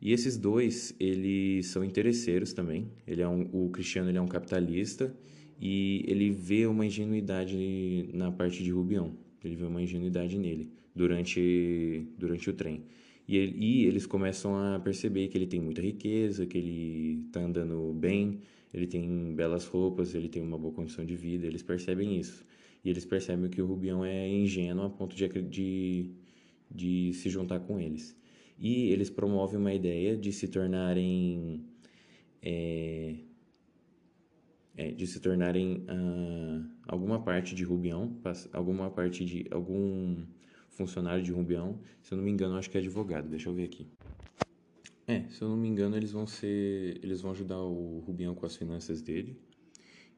E 0.01 0.11
esses 0.11 0.37
dois, 0.37 0.95
eles 0.99 1.67
são 1.67 1.83
interesseiros 1.83 2.53
também. 2.53 2.91
Ele 3.07 3.21
é 3.21 3.27
um, 3.27 3.49
o 3.53 3.69
Cristiano 3.69 4.09
ele 4.09 4.17
é 4.17 4.21
um 4.21 4.27
capitalista 4.27 5.15
e 5.59 6.03
ele 6.07 6.29
vê 6.29 6.65
uma 6.65 6.85
ingenuidade 6.85 8.09
na 8.13 8.31
parte 8.31 8.63
de 8.63 8.71
Rubião. 8.71 9.15
Ele 9.43 9.55
vê 9.55 9.65
uma 9.65 9.81
ingenuidade 9.81 10.37
nele 10.37 10.71
durante, 10.95 12.07
durante 12.17 12.49
o 12.49 12.53
trem. 12.53 12.83
E, 13.27 13.37
ele, 13.37 13.57
e 13.57 13.85
eles 13.85 14.05
começam 14.05 14.55
a 14.55 14.79
perceber 14.79 15.27
que 15.27 15.37
ele 15.37 15.47
tem 15.47 15.59
muita 15.59 15.81
riqueza, 15.81 16.45
que 16.45 16.57
ele 16.57 17.25
está 17.27 17.41
andando 17.41 17.93
bem, 17.93 18.39
ele 18.73 18.87
tem 18.87 19.33
belas 19.33 19.65
roupas, 19.65 20.13
ele 20.15 20.27
tem 20.27 20.41
uma 20.41 20.57
boa 20.57 20.73
condição 20.73 21.05
de 21.05 21.15
vida, 21.15 21.45
eles 21.45 21.63
percebem 21.63 22.17
isso. 22.17 22.43
E 22.83 22.89
eles 22.89 23.05
percebem 23.05 23.49
que 23.49 23.61
o 23.61 23.65
Rubião 23.65 24.03
é 24.03 24.27
ingênuo 24.27 24.85
a 24.85 24.89
ponto 24.89 25.15
de, 25.15 25.27
de, 25.27 26.11
de 26.69 27.13
se 27.13 27.29
juntar 27.29 27.59
com 27.61 27.79
eles. 27.79 28.15
E 28.59 28.89
eles 28.89 29.09
promovem 29.09 29.57
uma 29.57 29.73
ideia 29.73 30.17
de 30.17 30.31
se 30.31 30.47
tornarem. 30.47 31.63
É, 32.41 33.15
é, 34.75 34.91
de 34.91 35.05
se 35.05 35.19
tornarem 35.19 35.85
uh, 35.89 36.65
alguma 36.87 37.21
parte 37.21 37.53
de 37.53 37.63
Rubião, 37.63 38.19
alguma 38.51 38.89
parte 38.89 39.23
de 39.23 39.47
algum 39.51 40.25
funcionário 40.69 41.23
de 41.23 41.31
Rubião. 41.31 41.79
Se 42.01 42.13
eu 42.13 42.17
não 42.17 42.25
me 42.25 42.31
engano, 42.31 42.57
acho 42.57 42.69
que 42.69 42.77
é 42.77 42.79
advogado. 42.79 43.29
Deixa 43.29 43.49
eu 43.49 43.53
ver 43.53 43.65
aqui. 43.65 43.87
É, 45.05 45.27
se 45.29 45.41
eu 45.41 45.49
não 45.49 45.57
me 45.57 45.67
engano, 45.67 45.95
eles 45.95 46.11
vão 46.11 46.25
ser. 46.25 46.99
Eles 47.03 47.21
vão 47.21 47.31
ajudar 47.31 47.59
o 47.59 47.99
Rubião 47.99 48.33
com 48.33 48.45
as 48.45 48.55
finanças 48.55 49.01
dele. 49.01 49.37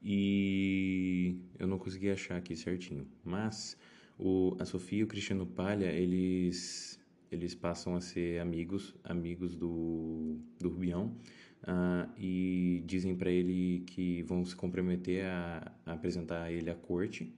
E 0.02 1.40
eu 1.58 1.66
não 1.66 1.78
consegui 1.78 2.10
achar 2.10 2.36
aqui 2.36 2.54
certinho. 2.54 3.06
Mas 3.24 3.76
o, 4.18 4.56
a 4.58 4.64
Sofia 4.64 5.00
e 5.00 5.02
o 5.02 5.06
Cristiano 5.06 5.46
Palha, 5.46 5.86
eles, 5.86 7.00
eles 7.30 7.54
passam 7.54 7.96
a 7.96 8.00
ser 8.00 8.40
amigos, 8.40 8.94
amigos 9.02 9.56
do, 9.56 10.38
do 10.60 10.68
Rubião. 10.68 11.16
Uh, 11.62 12.08
e 12.18 12.82
dizem 12.86 13.16
para 13.16 13.30
ele 13.30 13.82
que 13.86 14.22
vão 14.22 14.44
se 14.44 14.54
comprometer 14.54 15.24
a, 15.24 15.72
a 15.84 15.92
apresentar 15.94 16.52
ele 16.52 16.70
à 16.70 16.74
corte 16.74 17.32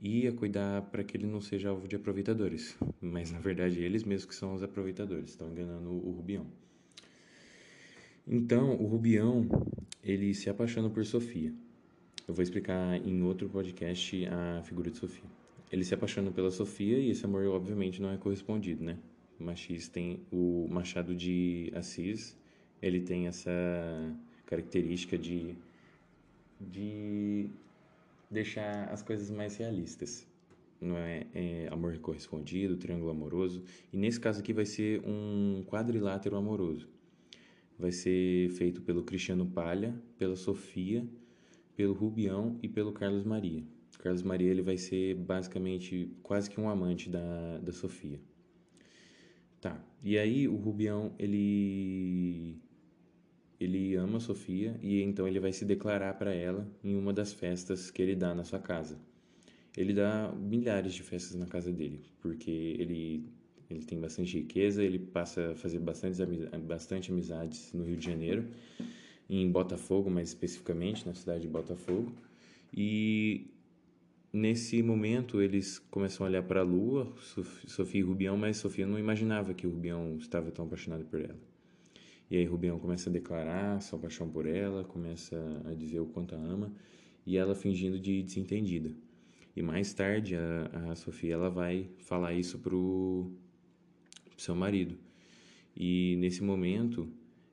e 0.00 0.26
a 0.26 0.32
cuidar 0.32 0.82
para 0.82 1.02
que 1.04 1.16
ele 1.16 1.26
não 1.26 1.40
seja 1.40 1.68
alvo 1.70 1.86
de 1.86 1.96
aproveitadores. 1.96 2.76
Mas 3.00 3.30
na 3.30 3.40
verdade 3.40 3.82
eles 3.82 4.04
mesmos 4.04 4.26
que 4.26 4.34
são 4.34 4.54
os 4.54 4.62
aproveitadores, 4.62 5.30
estão 5.30 5.50
enganando 5.50 5.90
o 5.90 6.10
Rubião. 6.10 6.46
Então, 8.26 8.74
o 8.76 8.86
Rubião, 8.86 9.48
ele 10.04 10.34
se 10.34 10.50
apaixona 10.50 10.90
por 10.90 11.04
Sofia. 11.04 11.52
Eu 12.26 12.34
vou 12.34 12.42
explicar 12.42 12.96
em 13.06 13.22
outro 13.22 13.48
podcast 13.48 14.26
a 14.26 14.62
figura 14.62 14.90
de 14.90 14.98
Sofia. 14.98 15.24
Ele 15.72 15.82
se 15.82 15.94
apaixona 15.94 16.30
pela 16.30 16.50
Sofia 16.50 16.98
e 16.98 17.10
esse 17.10 17.24
amor 17.24 17.46
obviamente 17.46 18.02
não 18.02 18.10
é 18.10 18.18
correspondido, 18.18 18.84
né? 18.84 18.98
Machis 19.38 19.88
tem 19.88 20.20
o 20.30 20.66
Machado 20.68 21.14
de 21.14 21.72
Assis, 21.74 22.36
ele 22.80 23.00
tem 23.00 23.26
essa 23.26 23.50
característica 24.46 25.16
de 25.18 25.56
de 26.60 27.48
deixar 28.30 28.88
as 28.88 29.02
coisas 29.02 29.30
mais 29.30 29.56
realistas. 29.56 30.26
Não 30.80 30.96
é, 30.96 31.26
é 31.34 31.68
amor 31.70 31.96
correspondido, 31.98 32.76
triângulo 32.76 33.10
amoroso. 33.10 33.62
E 33.92 33.96
nesse 33.96 34.20
caso 34.20 34.40
aqui 34.40 34.52
vai 34.52 34.64
ser 34.64 35.02
um 35.04 35.64
quadrilátero 35.66 36.36
amoroso. 36.36 36.88
Vai 37.78 37.92
ser 37.92 38.50
feito 38.50 38.82
pelo 38.82 39.02
Cristiano 39.02 39.46
Palha, 39.46 39.94
pela 40.16 40.36
Sofia, 40.36 41.06
pelo 41.76 41.94
Rubião 41.94 42.58
e 42.62 42.68
pelo 42.68 42.92
Carlos 42.92 43.24
Maria. 43.24 43.64
Carlos 43.98 44.22
Maria 44.22 44.50
ele 44.50 44.62
vai 44.62 44.76
ser 44.76 45.14
basicamente 45.16 46.10
quase 46.22 46.48
que 46.48 46.60
um 46.60 46.68
amante 46.68 47.10
da, 47.10 47.58
da 47.58 47.72
Sofia. 47.72 48.20
Tá. 49.60 49.80
E 50.02 50.16
aí 50.16 50.46
o 50.46 50.54
Rubião 50.54 51.12
ele 51.18 52.56
ele 53.60 53.94
ama 53.96 54.20
Sofia 54.20 54.78
e 54.82 55.02
então 55.02 55.26
ele 55.26 55.40
vai 55.40 55.52
se 55.52 55.64
declarar 55.64 56.14
para 56.14 56.34
ela 56.34 56.66
em 56.82 56.96
uma 56.96 57.12
das 57.12 57.32
festas 57.32 57.90
que 57.90 58.00
ele 58.00 58.14
dá 58.14 58.34
na 58.34 58.44
sua 58.44 58.58
casa. 58.58 58.98
Ele 59.76 59.92
dá 59.92 60.32
milhares 60.36 60.94
de 60.94 61.02
festas 61.02 61.34
na 61.36 61.46
casa 61.46 61.72
dele, 61.72 62.00
porque 62.20 62.50
ele 62.50 63.24
ele 63.70 63.84
tem 63.84 64.00
bastante 64.00 64.38
riqueza, 64.38 64.82
ele 64.82 64.98
passa 64.98 65.52
a 65.52 65.54
fazer 65.54 65.78
bastante, 65.78 66.24
bastante 66.66 67.12
amizades 67.12 67.70
no 67.74 67.84
Rio 67.84 67.96
de 67.98 68.06
Janeiro, 68.06 68.46
em 69.28 69.50
Botafogo, 69.50 70.08
mais 70.08 70.28
especificamente, 70.28 71.06
na 71.06 71.12
cidade 71.12 71.42
de 71.42 71.48
Botafogo. 71.48 72.10
E 72.72 73.50
nesse 74.32 74.82
momento 74.82 75.42
eles 75.42 75.78
começam 75.78 76.24
a 76.24 76.30
olhar 76.30 76.42
para 76.42 76.60
a 76.60 76.64
lua, 76.64 77.12
Sofia 77.66 78.00
e 78.00 78.04
Rubião, 78.04 78.38
mas 78.38 78.56
Sofia 78.56 78.86
não 78.86 78.98
imaginava 78.98 79.52
que 79.52 79.66
o 79.66 79.70
Rubião 79.70 80.16
estava 80.16 80.50
tão 80.50 80.64
apaixonado 80.64 81.04
por 81.04 81.20
ela. 81.20 81.47
E 82.30 82.36
aí 82.36 82.44
Rubião 82.44 82.78
começa 82.78 83.08
a 83.08 83.12
declarar 83.12 83.80
sua 83.80 83.98
paixão 83.98 84.28
por 84.28 84.46
ela, 84.46 84.84
começa 84.84 85.36
a 85.64 85.72
dizer 85.74 86.00
o 86.00 86.06
quanto 86.06 86.34
a 86.34 86.38
ama, 86.38 86.72
e 87.26 87.36
ela 87.36 87.54
fingindo 87.54 87.98
de 87.98 88.22
desentendida. 88.22 88.94
E 89.56 89.62
mais 89.62 89.92
tarde 89.92 90.36
a, 90.36 90.90
a 90.90 90.94
Sofia 90.94 91.34
ela 91.34 91.50
vai 91.50 91.90
falar 91.98 92.34
isso 92.34 92.58
pro, 92.58 93.32
pro 94.30 94.40
seu 94.40 94.54
marido. 94.54 94.96
E 95.74 96.16
nesse 96.18 96.42
momento 96.42 97.08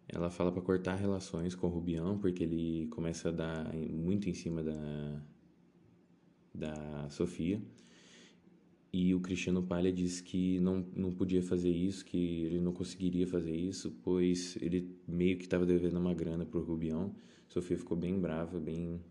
ela 0.08 0.30
fala 0.30 0.52
para 0.52 0.62
cortar 0.62 0.96
relações 0.96 1.56
com 1.56 1.68
o 1.68 1.70
Rubião, 1.70 2.18
porque 2.18 2.44
ele 2.44 2.88
começa 2.88 3.30
a 3.30 3.32
dar 3.32 3.74
muito 3.74 4.30
em 4.30 4.34
cima 4.34 4.64
da, 4.64 5.22
da 6.54 7.10
Sofia. 7.10 7.62
E 8.98 9.14
o 9.14 9.20
Cristiano 9.20 9.62
Palha 9.62 9.92
diz 9.92 10.22
que 10.22 10.58
não, 10.62 10.88
não 10.96 11.12
podia 11.12 11.44
fazer 11.44 11.70
isso, 11.70 12.06
que 12.06 12.46
ele 12.46 12.62
não 12.62 12.72
conseguiria 12.72 13.28
fazer 13.28 13.54
isso, 13.54 13.92
pois 14.02 14.58
ele 14.62 14.98
meio 15.06 15.38
que 15.38 15.44
estava 15.44 15.66
devendo 15.66 16.00
uma 16.00 16.14
grana 16.14 16.46
para 16.46 16.62
o 16.62 16.64
Rubião. 16.64 17.14
Sofia 17.46 17.78
ficou 17.78 17.98
bem 17.98 18.18
brava, 18.18 18.58
bem, 18.58 19.02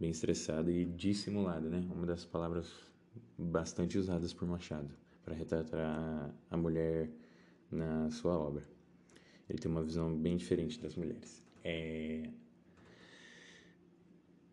bem 0.00 0.08
estressada 0.08 0.72
e 0.72 0.86
dissimulada, 0.86 1.68
né? 1.68 1.86
Uma 1.94 2.06
das 2.06 2.24
palavras 2.24 2.72
bastante 3.36 3.98
usadas 3.98 4.32
por 4.32 4.48
Machado 4.48 4.94
para 5.22 5.34
retratar 5.34 6.34
a 6.50 6.56
mulher 6.56 7.10
na 7.70 8.10
sua 8.10 8.32
obra. 8.32 8.64
Ele 9.46 9.58
tem 9.58 9.70
uma 9.70 9.82
visão 9.82 10.16
bem 10.16 10.38
diferente 10.38 10.80
das 10.80 10.96
mulheres. 10.96 11.44
É... 11.62 12.30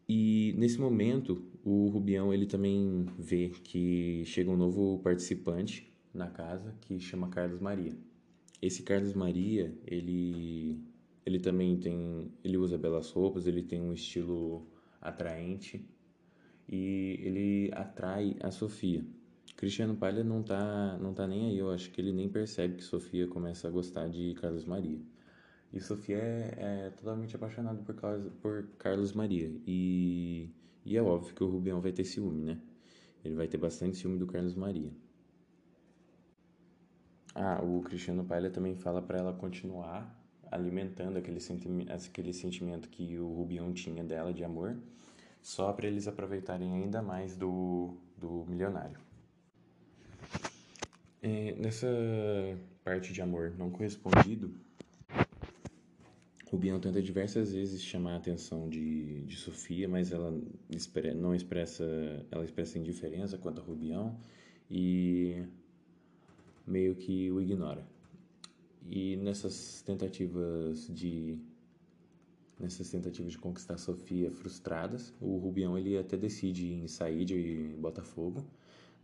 E 0.07 0.53
nesse 0.57 0.79
momento, 0.79 1.41
o 1.63 1.87
Rubião 1.87 2.33
ele 2.33 2.45
também 2.45 3.07
vê 3.17 3.49
que 3.49 4.23
chega 4.25 4.51
um 4.51 4.57
novo 4.57 4.99
participante 4.99 5.91
na 6.13 6.27
casa 6.27 6.75
que 6.81 6.99
chama 6.99 7.29
Carlos 7.29 7.59
Maria. 7.59 7.93
Esse 8.61 8.83
Carlos 8.83 9.13
Maria, 9.13 9.73
ele 9.85 10.79
ele 11.25 11.39
também 11.39 11.75
tem, 11.77 12.31
ele 12.43 12.55
usa 12.55 12.77
belas 12.77 13.09
roupas, 13.09 13.47
ele 13.47 13.63
tem 13.63 13.81
um 13.81 13.91
estilo 13.91 14.67
atraente 15.01 15.83
e 16.69 17.19
ele 17.21 17.71
atrai 17.73 18.35
a 18.41 18.51
Sofia. 18.51 19.03
Cristiano 19.55 19.95
Palha 19.95 20.23
não 20.23 20.43
tá, 20.43 20.97
não 21.01 21.13
tá 21.13 21.25
nem 21.27 21.47
aí, 21.47 21.57
eu 21.57 21.71
acho 21.71 21.89
que 21.91 21.99
ele 21.99 22.11
nem 22.11 22.29
percebe 22.29 22.75
que 22.75 22.83
Sofia 22.83 23.27
começa 23.27 23.67
a 23.67 23.71
gostar 23.71 24.07
de 24.07 24.35
Carlos 24.35 24.65
Maria. 24.65 24.99
E 25.75 25.81
Sofia 25.81 26.17
é, 26.17 26.87
é 26.87 26.89
totalmente 26.91 27.35
apaixonada 27.35 27.81
por, 27.83 27.95
por 28.41 28.65
Carlos 28.77 29.11
Maria. 29.11 29.51
E, 29.67 30.49
e 30.85 30.95
é 30.95 31.01
óbvio 31.01 31.35
que 31.35 31.43
o 31.43 31.49
Rubião 31.49 31.81
vai 31.81 31.91
ter 31.91 32.05
ciúme, 32.05 32.41
né? 32.43 32.57
Ele 33.25 33.35
vai 33.35 33.45
ter 33.49 33.57
bastante 33.57 33.97
ciúme 33.97 34.17
do 34.17 34.25
Carlos 34.25 34.55
Maria. 34.55 34.93
Ah, 37.33 37.61
o 37.61 37.81
Cristiano 37.81 38.23
Palha 38.23 38.49
também 38.49 38.73
fala 38.73 39.01
para 39.01 39.19
ela 39.19 39.33
continuar 39.33 40.17
alimentando 40.49 41.17
aquele, 41.17 41.41
senti 41.41 41.67
aquele 41.89 42.31
sentimento 42.31 42.87
que 42.87 43.19
o 43.19 43.27
Rubião 43.33 43.73
tinha 43.73 44.01
dela 44.03 44.33
de 44.33 44.45
amor, 44.45 44.77
só 45.41 45.73
para 45.73 45.87
eles 45.87 46.07
aproveitarem 46.07 46.71
ainda 46.71 47.01
mais 47.01 47.35
do, 47.35 47.97
do 48.17 48.45
milionário. 48.47 48.97
É, 51.21 51.53
nessa 51.59 51.87
parte 52.83 53.11
de 53.11 53.21
amor 53.21 53.53
não 53.57 53.69
correspondido, 53.69 54.53
Rubião 56.49 56.79
tenta 56.79 57.01
diversas 57.01 57.53
vezes 57.53 57.81
chamar 57.81 58.13
a 58.13 58.17
atenção 58.17 58.69
de, 58.69 59.21
de 59.23 59.35
Sofia, 59.35 59.87
mas 59.87 60.11
ela 60.11 60.31
não 61.15 61.33
expressa, 61.33 61.83
ela 62.31 62.43
expressa 62.45 62.77
indiferença 62.77 63.37
quanto 63.37 63.61
a 63.61 63.63
Rubião 63.63 64.17
e 64.69 65.43
meio 66.65 66.95
que 66.95 67.31
o 67.31 67.41
ignora. 67.41 67.85
E 68.87 69.17
nessas 69.17 69.81
tentativas 69.81 70.87
de 70.93 71.37
nessas 72.57 72.89
tentativas 72.89 73.33
de 73.33 73.37
conquistar 73.37 73.77
Sofia 73.77 74.31
frustradas, 74.31 75.13
o 75.19 75.37
Rubião 75.37 75.77
ele 75.77 75.97
até 75.97 76.15
decide 76.15 76.71
em 76.71 76.87
sair 76.87 77.25
de 77.25 77.75
Botafogo 77.79 78.45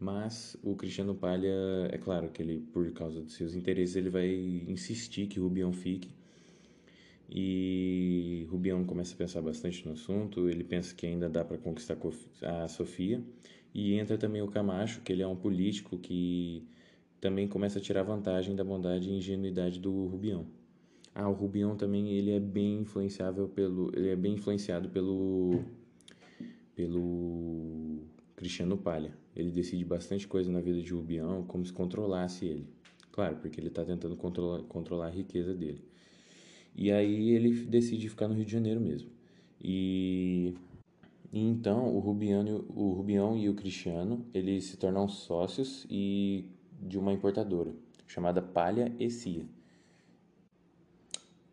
mas 0.01 0.57
o 0.63 0.75
Cristiano 0.75 1.13
Palha, 1.13 1.53
é 1.91 1.97
claro 1.99 2.27
que 2.31 2.41
ele, 2.41 2.59
por 2.73 2.91
causa 2.91 3.21
dos 3.21 3.35
seus 3.35 3.53
interesses, 3.53 3.95
ele 3.95 4.09
vai 4.09 4.27
insistir 4.67 5.27
que 5.27 5.39
o 5.39 5.43
Rubião 5.43 5.71
fique. 5.71 6.09
E 7.33 8.45
Rubião 8.49 8.83
começa 8.83 9.13
a 9.13 9.17
pensar 9.17 9.41
bastante 9.41 9.85
no 9.85 9.93
assunto, 9.93 10.49
ele 10.49 10.65
pensa 10.65 10.93
que 10.93 11.07
ainda 11.07 11.29
dá 11.29 11.45
para 11.45 11.57
conquistar 11.57 11.97
a 12.41 12.67
Sofia. 12.67 13.23
E 13.73 13.93
entra 13.93 14.17
também 14.17 14.41
o 14.41 14.47
Camacho, 14.47 15.01
que 15.01 15.13
ele 15.13 15.21
é 15.21 15.27
um 15.27 15.35
político 15.35 15.97
que 15.97 16.67
também 17.21 17.47
começa 17.47 17.79
a 17.79 17.81
tirar 17.81 18.03
vantagem 18.03 18.53
da 18.53 18.63
bondade 18.65 19.09
e 19.09 19.13
ingenuidade 19.17 19.79
do 19.79 20.07
Rubião. 20.07 20.45
Ah, 21.15 21.29
o 21.29 21.33
Rubião 21.33 21.75
também 21.77 22.09
ele 22.09 22.31
é 22.31 22.39
bem 22.39 22.79
influenciável 22.79 23.47
pelo, 23.47 23.91
ele 23.95 24.09
é 24.09 24.15
bem 24.15 24.33
influenciado 24.33 24.89
pelo 24.89 25.63
pelo 26.75 27.99
Cristiano 28.35 28.77
Palha. 28.77 29.15
Ele 29.35 29.51
decide 29.51 29.85
bastante 29.85 30.27
coisa 30.27 30.51
na 30.51 30.59
vida 30.59 30.81
de 30.81 30.91
Rubião, 30.91 31.43
como 31.43 31.65
se 31.65 31.71
controlasse 31.71 32.45
ele. 32.45 32.67
Claro, 33.11 33.37
porque 33.37 33.59
ele 33.59 33.67
está 33.67 33.85
tentando 33.85 34.15
controlar, 34.15 34.63
controlar 34.63 35.07
a 35.07 35.11
riqueza 35.11 35.53
dele. 35.53 35.90
E 36.75 36.91
aí 36.91 37.29
ele 37.31 37.65
decide 37.65 38.09
ficar 38.09 38.27
no 38.27 38.33
Rio 38.33 38.45
de 38.45 38.51
Janeiro 38.51 38.79
mesmo. 38.79 39.09
E, 39.59 40.55
e 41.31 41.39
então 41.39 41.95
o 41.95 41.99
Rubiano, 41.99 42.65
o 42.69 42.91
Rubião 42.91 43.37
e 43.37 43.49
o 43.49 43.53
Cristiano, 43.53 44.25
eles 44.33 44.65
se 44.65 44.77
tornam 44.77 45.07
sócios 45.07 45.85
e 45.89 46.45
de 46.81 46.97
uma 46.97 47.13
importadora 47.13 47.73
chamada 48.07 48.41
Palha 48.41 48.93
e 48.99 49.09
Cia. 49.09 49.45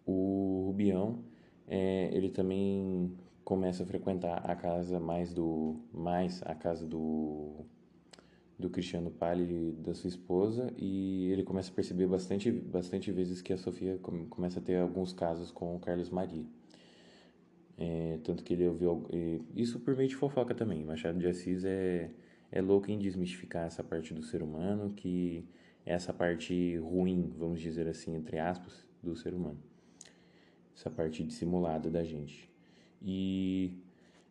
O 0.06 0.64
Rubião, 0.66 1.22
é, 1.66 2.10
ele 2.12 2.30
também 2.30 3.12
começa 3.44 3.82
a 3.82 3.86
frequentar 3.86 4.38
a 4.50 4.56
casa 4.56 4.98
mais 4.98 5.32
do 5.32 5.76
mais 5.92 6.42
a 6.44 6.54
casa 6.54 6.86
do 6.86 7.64
do 8.58 8.68
Cristiano 8.68 9.10
Pali 9.10 9.72
da 9.78 9.94
sua 9.94 10.08
esposa 10.08 10.72
e 10.76 11.30
ele 11.30 11.44
começa 11.44 11.70
a 11.70 11.74
perceber 11.74 12.06
bastante 12.08 12.50
bastante 12.50 13.12
vezes 13.12 13.40
que 13.40 13.52
a 13.52 13.56
Sofia 13.56 13.98
começa 14.28 14.58
a 14.58 14.62
ter 14.62 14.76
alguns 14.76 15.12
casos 15.12 15.52
com 15.52 15.76
o 15.76 15.78
Carlos 15.78 16.10
Maria. 16.10 16.44
É, 17.78 18.18
tanto 18.24 18.42
que 18.42 18.54
ele 18.54 18.66
ouviu 18.66 19.06
isso 19.54 19.78
por 19.78 19.96
meio 19.96 20.08
de 20.08 20.16
fofoca 20.16 20.54
também. 20.54 20.84
Machado 20.84 21.18
de 21.18 21.28
Assis 21.28 21.64
é 21.64 22.10
é 22.50 22.62
louco 22.62 22.90
em 22.90 22.98
desmistificar 22.98 23.66
essa 23.66 23.84
parte 23.84 24.14
do 24.14 24.22
ser 24.22 24.42
humano 24.42 24.90
que 24.94 25.44
é 25.84 25.92
essa 25.92 26.14
parte 26.14 26.78
ruim 26.78 27.30
vamos 27.36 27.60
dizer 27.60 27.86
assim 27.86 28.14
entre 28.16 28.38
aspas 28.38 28.84
do 29.02 29.14
ser 29.14 29.34
humano. 29.34 29.62
Essa 30.74 30.90
parte 30.90 31.22
dissimulada 31.22 31.88
da 31.90 32.02
gente. 32.02 32.50
E 33.00 33.72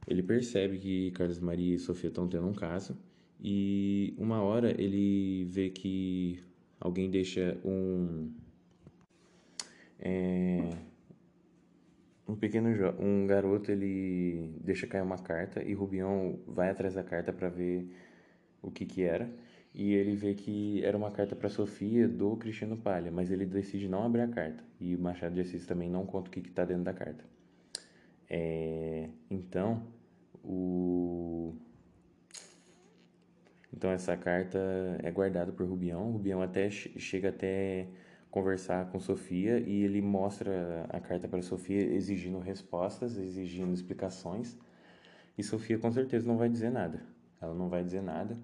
ele 0.06 0.24
percebe 0.24 0.78
que 0.80 1.12
Carlos 1.12 1.40
Maria 1.40 1.76
e 1.76 1.80
Sofia 1.80 2.10
estão 2.10 2.28
tendo 2.28 2.48
um 2.48 2.54
caso 2.54 2.98
e 3.40 4.16
uma 4.18 4.42
hora 4.42 4.70
ele 4.82 5.46
vê 5.46 5.70
que 5.70 6.44
alguém 6.80 7.10
deixa 7.10 7.58
um 7.64 8.32
é, 10.00 10.70
um 12.28 12.36
pequeno 12.36 12.70
um 13.00 13.28
garoto 13.28 13.72
ele 13.72 14.54
deixa 14.62 14.88
cair 14.88 15.02
uma 15.02 15.18
carta 15.18 15.64
e 15.64 15.74
Rubião 15.74 16.40
vai 16.48 16.70
atrás 16.70 16.96
da 16.96 17.04
carta 17.04 17.32
para 17.32 17.50
ver 17.50 17.88
o 18.62 18.72
que 18.72 18.86
que 18.86 19.04
era 19.04 19.30
e 19.74 19.94
ele 19.94 20.16
vê 20.16 20.34
que 20.34 20.84
era 20.84 20.98
uma 20.98 21.12
carta 21.12 21.36
para 21.36 21.50
Sofia 21.50 22.08
do 22.08 22.36
Cristiano 22.36 22.76
Palha, 22.76 23.12
mas 23.12 23.30
ele 23.30 23.46
decide 23.46 23.88
não 23.88 24.04
abrir 24.04 24.22
a 24.22 24.28
carta 24.28 24.64
e 24.82 24.98
Machado 24.98 25.36
de 25.36 25.42
Assis 25.42 25.68
também 25.68 25.88
não 25.88 26.04
conta 26.04 26.30
o 26.30 26.32
que 26.32 26.40
está 26.40 26.66
dentro 26.66 26.84
da 26.84 26.94
carta. 26.94 27.24
É, 28.28 29.08
então, 29.30 29.84
o... 30.44 31.56
Então 33.78 33.92
essa 33.92 34.18
carta 34.18 34.58
é 35.04 35.12
guardada 35.12 35.52
por 35.52 35.68
Rubião. 35.68 36.12
Rubião 36.12 36.42
até 36.42 36.68
chega 36.68 37.30
até 37.30 37.88
conversar 38.32 38.90
com 38.92 39.00
Sofia 39.00 39.60
e 39.60 39.84
ele 39.84 40.02
mostra 40.02 40.88
a 40.90 41.00
carta 41.00 41.28
para 41.28 41.44
Sofia 41.44 41.84
exigindo 41.94 42.40
respostas, 42.40 43.18
exigindo 43.20 43.72
explicações. 43.72 44.58
E 45.38 45.44
Sofia 45.44 45.78
com 45.78 45.92
certeza 45.92 46.28
não 46.28 46.38
vai 46.38 46.50
dizer 46.50 46.72
nada. 46.72 47.04
Ela 47.40 47.54
não 47.54 47.70
vai 47.70 47.84
dizer 47.84 48.02
nada. 48.02 48.36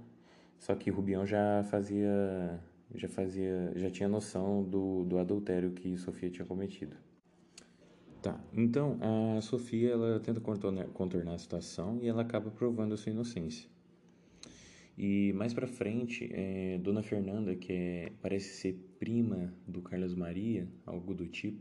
Só 0.60 0.76
que 0.76 0.92
Rubião 0.92 1.26
já 1.26 1.64
fazia 1.64 2.60
já 2.94 3.10
fazia 3.10 3.72
já 3.76 3.90
tinha 3.90 4.08
noção 4.08 4.64
do, 4.64 5.04
do 5.04 5.18
adultério 5.18 5.72
que 5.72 5.98
Sofia 5.98 6.30
tinha 6.30 6.46
cometido. 6.46 6.96
Tá, 8.22 8.40
então 8.54 9.00
a 9.38 9.42
Sofia 9.42 9.94
ela 9.94 10.20
tenta 10.20 10.40
contornar, 10.40 10.86
contornar 10.90 11.34
a 11.34 11.40
situação 11.40 11.98
e 12.04 12.08
ela 12.08 12.22
acaba 12.22 12.52
provando 12.52 12.94
a 12.94 12.98
sua 12.98 13.12
inocência. 13.12 13.73
E 14.98 15.34
mais 15.34 15.54
pra 15.54 15.66
frente, 15.66 16.30
é, 16.32 16.78
Dona 16.80 17.02
Fernanda, 17.02 17.56
que 17.56 17.74
é, 17.74 18.12
parece 18.22 18.50
ser 18.58 18.74
prima 19.00 19.54
do 19.68 19.82
Carlos 19.82 20.14
Maria, 20.14 20.68
algo 20.86 21.14
do 21.14 21.26
tipo, 21.26 21.60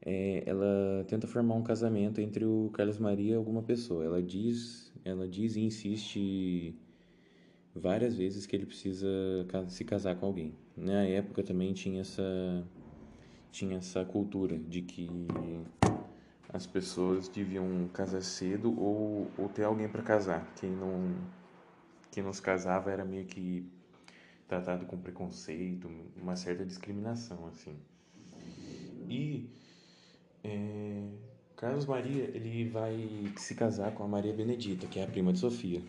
é, 0.00 0.42
ela 0.46 1.04
tenta 1.08 1.26
formar 1.26 1.54
um 1.54 1.62
casamento 1.62 2.20
entre 2.20 2.44
o 2.44 2.70
Carlos 2.72 2.98
Maria 2.98 3.32
e 3.32 3.34
alguma 3.34 3.62
pessoa. 3.62 4.04
Ela 4.04 4.22
diz, 4.22 4.92
ela 5.04 5.26
diz 5.26 5.56
e 5.56 5.62
insiste 5.62 6.74
várias 7.74 8.16
vezes 8.16 8.46
que 8.46 8.54
ele 8.54 8.66
precisa 8.66 9.08
se 9.68 9.84
casar 9.84 10.16
com 10.16 10.26
alguém. 10.26 10.54
Na 10.76 11.02
época 11.04 11.42
também 11.42 11.72
tinha 11.72 12.02
essa 12.02 12.22
tinha 13.50 13.78
essa 13.78 14.04
cultura 14.04 14.58
de 14.58 14.82
que 14.82 15.08
as 16.52 16.66
pessoas 16.66 17.28
deviam 17.28 17.88
casar 17.92 18.20
cedo 18.20 18.68
ou, 18.78 19.30
ou 19.38 19.48
ter 19.48 19.62
alguém 19.62 19.88
para 19.88 20.02
casar. 20.02 20.52
Quem 20.56 20.70
não 20.70 21.14
quem 22.14 22.22
não 22.22 22.32
se 22.32 22.40
casava 22.40 22.92
era 22.92 23.04
meio 23.04 23.24
que 23.24 23.68
tratado 24.46 24.86
com 24.86 24.96
preconceito, 24.96 25.90
uma 26.16 26.36
certa 26.36 26.64
discriminação 26.64 27.44
assim. 27.48 27.76
E 29.08 29.50
é, 30.44 31.08
Carlos 31.56 31.86
Maria 31.86 32.30
ele 32.32 32.68
vai 32.68 33.32
se 33.36 33.56
casar 33.56 33.92
com 33.92 34.04
a 34.04 34.08
Maria 34.08 34.32
Benedita, 34.32 34.86
que 34.86 35.00
é 35.00 35.04
a 35.04 35.08
prima 35.08 35.32
de 35.32 35.40
Sofia. 35.40 35.82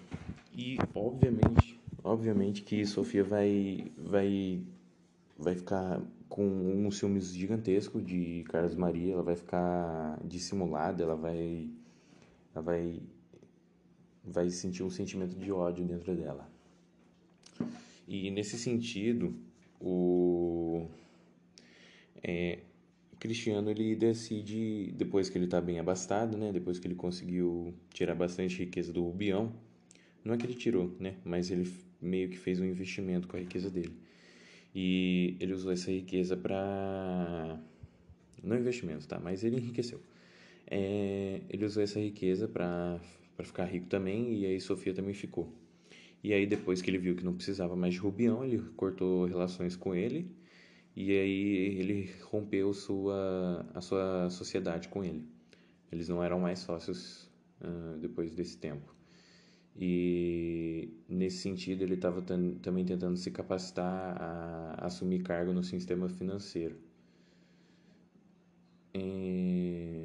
E 0.52 0.80
obviamente, 0.96 1.80
obviamente 2.04 2.64
que 2.64 2.84
Sofia 2.88 3.24
vai 3.24 3.92
vai 3.96 4.64
vai 5.38 5.54
ficar 5.54 6.02
com 6.28 6.44
um 6.44 6.90
ciúmes 6.90 7.36
gigantesco 7.36 8.02
de 8.02 8.44
Carlos 8.50 8.74
Maria, 8.74 9.14
ela 9.14 9.24
vai 9.24 9.36
ficar 9.36 10.18
dissimulada, 10.24 11.04
ela 11.04 11.16
vai 11.16 11.70
ela 12.52 12.64
vai 12.64 13.00
vai 14.26 14.50
sentir 14.50 14.84
um 14.84 14.90
sentimento 14.90 15.36
de 15.36 15.52
ódio 15.52 15.86
dentro 15.86 16.16
dela. 16.16 16.50
E 18.08 18.30
nesse 18.32 18.58
sentido, 18.58 19.36
o 19.80 20.88
é, 22.22 22.60
Cristiano 23.20 23.70
ele 23.70 23.96
decide, 23.96 24.94
depois 24.96 25.30
que 25.30 25.38
ele 25.38 25.46
está 25.46 25.60
bem 25.60 25.80
abastado, 25.80 26.38
né, 26.38 26.52
depois 26.52 26.80
que 26.80 26.88
ele 26.88 26.96
conseguiu 26.96 27.74
tirar 27.92 28.16
bastante 28.16 28.58
riqueza 28.60 28.94
do 28.94 29.04
Rubião, 29.04 29.52
não 30.24 30.34
é 30.34 30.38
que 30.38 30.46
ele 30.46 30.56
tirou, 30.56 30.96
né, 31.00 31.16
mas 31.24 31.50
ele 31.50 31.72
meio 32.02 32.30
que 32.30 32.38
fez 32.38 32.60
um 32.60 32.66
investimento 32.66 33.28
com 33.28 33.38
a 33.38 33.40
riqueza 33.40 33.70
dele. 33.70 33.94
E 34.74 35.38
ele 35.40 35.54
usou 35.54 35.72
essa 35.72 35.90
riqueza 35.90 36.36
para 36.36 37.60
não 38.44 38.58
investimento, 38.58 39.08
tá, 39.08 39.20
mas 39.20 39.44
ele 39.44 39.58
enriqueceu. 39.58 40.00
É, 40.68 41.42
ele 41.50 41.66
usou 41.66 41.82
essa 41.82 42.00
riqueza 42.00 42.48
para 42.48 43.00
ficar 43.44 43.66
rico 43.66 43.88
também 43.88 44.34
e 44.40 44.46
aí 44.46 44.62
Sofia 44.62 44.94
também 44.94 45.14
ficou. 45.14 45.52
E 46.24 46.34
aí 46.34 46.46
depois 46.46 46.82
que 46.82 46.90
ele 46.90 46.98
viu 46.98 47.16
que 47.16 47.24
não 47.24 47.34
precisava 47.34 47.76
mais 47.76 47.94
de 47.94 48.00
Rubião, 48.00 48.44
ele 48.44 48.60
cortou 48.76 49.26
relações 49.26 49.76
com 49.76 49.94
ele 49.94 50.32
e 50.96 51.12
aí 51.12 51.80
ele 51.80 52.10
rompeu 52.24 52.74
sua, 52.74 53.66
a 53.74 53.82
sua 53.82 54.30
sociedade 54.30 54.88
com 54.88 55.04
ele. 55.04 55.28
Eles 55.92 56.08
não 56.08 56.24
eram 56.24 56.40
mais 56.40 56.60
sócios 56.60 57.30
uh, 57.62 57.98
depois 58.00 58.34
desse 58.34 58.58
tempo. 58.58 58.96
E 59.78 60.90
nesse 61.08 61.40
sentido 61.40 61.82
ele 61.82 61.96
estava 61.96 62.22
também 62.22 62.86
tentando 62.86 63.18
se 63.18 63.30
capacitar 63.30 64.16
a, 64.22 64.86
assumir 64.86 65.22
cargo 65.22 65.52
no 65.52 65.64
sistema 65.64 66.08
financeiro. 66.08 66.78
E, 68.94 70.05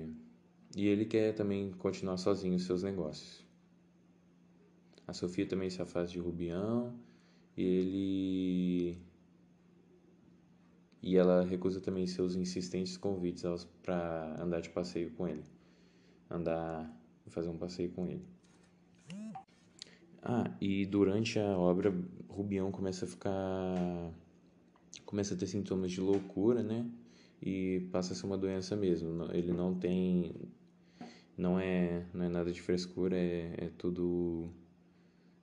e 0.76 0.87
ele 0.87 1.04
quer 1.04 1.35
também 1.35 1.72
continuar 1.72 2.16
sozinho 2.16 2.56
os 2.56 2.64
seus 2.64 2.83
negócios. 2.83 3.44
A 5.06 5.12
Sofia 5.12 5.46
também 5.46 5.68
se 5.70 5.83
afasta 5.83 6.12
de 6.12 6.18
Rubião 6.18 6.94
e 7.56 7.62
ele 7.62 8.98
e 11.02 11.16
ela 11.16 11.44
recusa 11.44 11.80
também 11.80 12.06
seus 12.06 12.37
insistentes 12.37 12.96
convites 12.96 13.42
para 13.83 14.37
andar 14.40 14.61
de 14.61 14.68
passeio 14.68 15.11
com 15.12 15.26
ele. 15.26 15.44
Andar, 16.30 16.94
fazer 17.28 17.48
um 17.48 17.56
passeio 17.56 17.90
com 17.90 18.06
ele. 18.06 18.24
Ah, 20.22 20.54
e 20.61 20.85
durante 20.85 21.38
a 21.38 21.56
obra, 21.56 21.94
Rubião 22.28 22.70
começa 22.70 23.06
a 23.06 23.09
ficar. 23.09 24.12
começa 25.06 25.35
a 25.35 25.37
ter 25.37 25.46
sintomas 25.46 25.90
de 25.92 26.00
loucura, 26.00 26.62
né? 26.62 26.87
E 27.42 27.88
passa 27.90 28.12
a 28.12 28.16
ser 28.16 28.26
uma 28.26 28.37
doença 28.37 28.76
mesmo. 28.76 29.24
Ele 29.33 29.52
não 29.52 29.74
tem. 29.74 30.35
Não 31.40 31.59
é, 31.59 32.05
não 32.12 32.26
é 32.26 32.29
nada 32.29 32.53
de 32.53 32.61
frescura, 32.61 33.16
é, 33.16 33.55
é 33.57 33.70
tudo. 33.79 34.50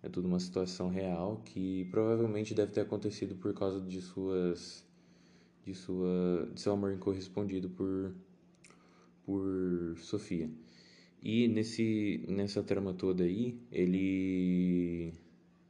É 0.04 0.08
tudo 0.08 0.28
uma 0.28 0.40
situação 0.40 0.90
real 0.90 1.42
que 1.44 1.86
provavelmente 1.86 2.54
deve 2.54 2.72
ter 2.72 2.82
acontecido 2.82 3.36
por 3.36 3.52
causa 3.56 3.82
de 3.82 4.00
suas 4.00 4.86
de, 5.66 5.74
sua, 5.74 6.48
de 6.54 6.62
seu 6.62 6.74
amor 6.74 6.94
incorrespondido 6.94 7.68
por, 7.72 8.14
por 9.26 9.98
Sofia. 9.98 10.50
E 11.22 11.48
nesse, 11.48 12.24
nessa 12.28 12.62
trama 12.62 12.94
toda 12.94 13.24
aí, 13.24 13.60
ele, 13.72 15.14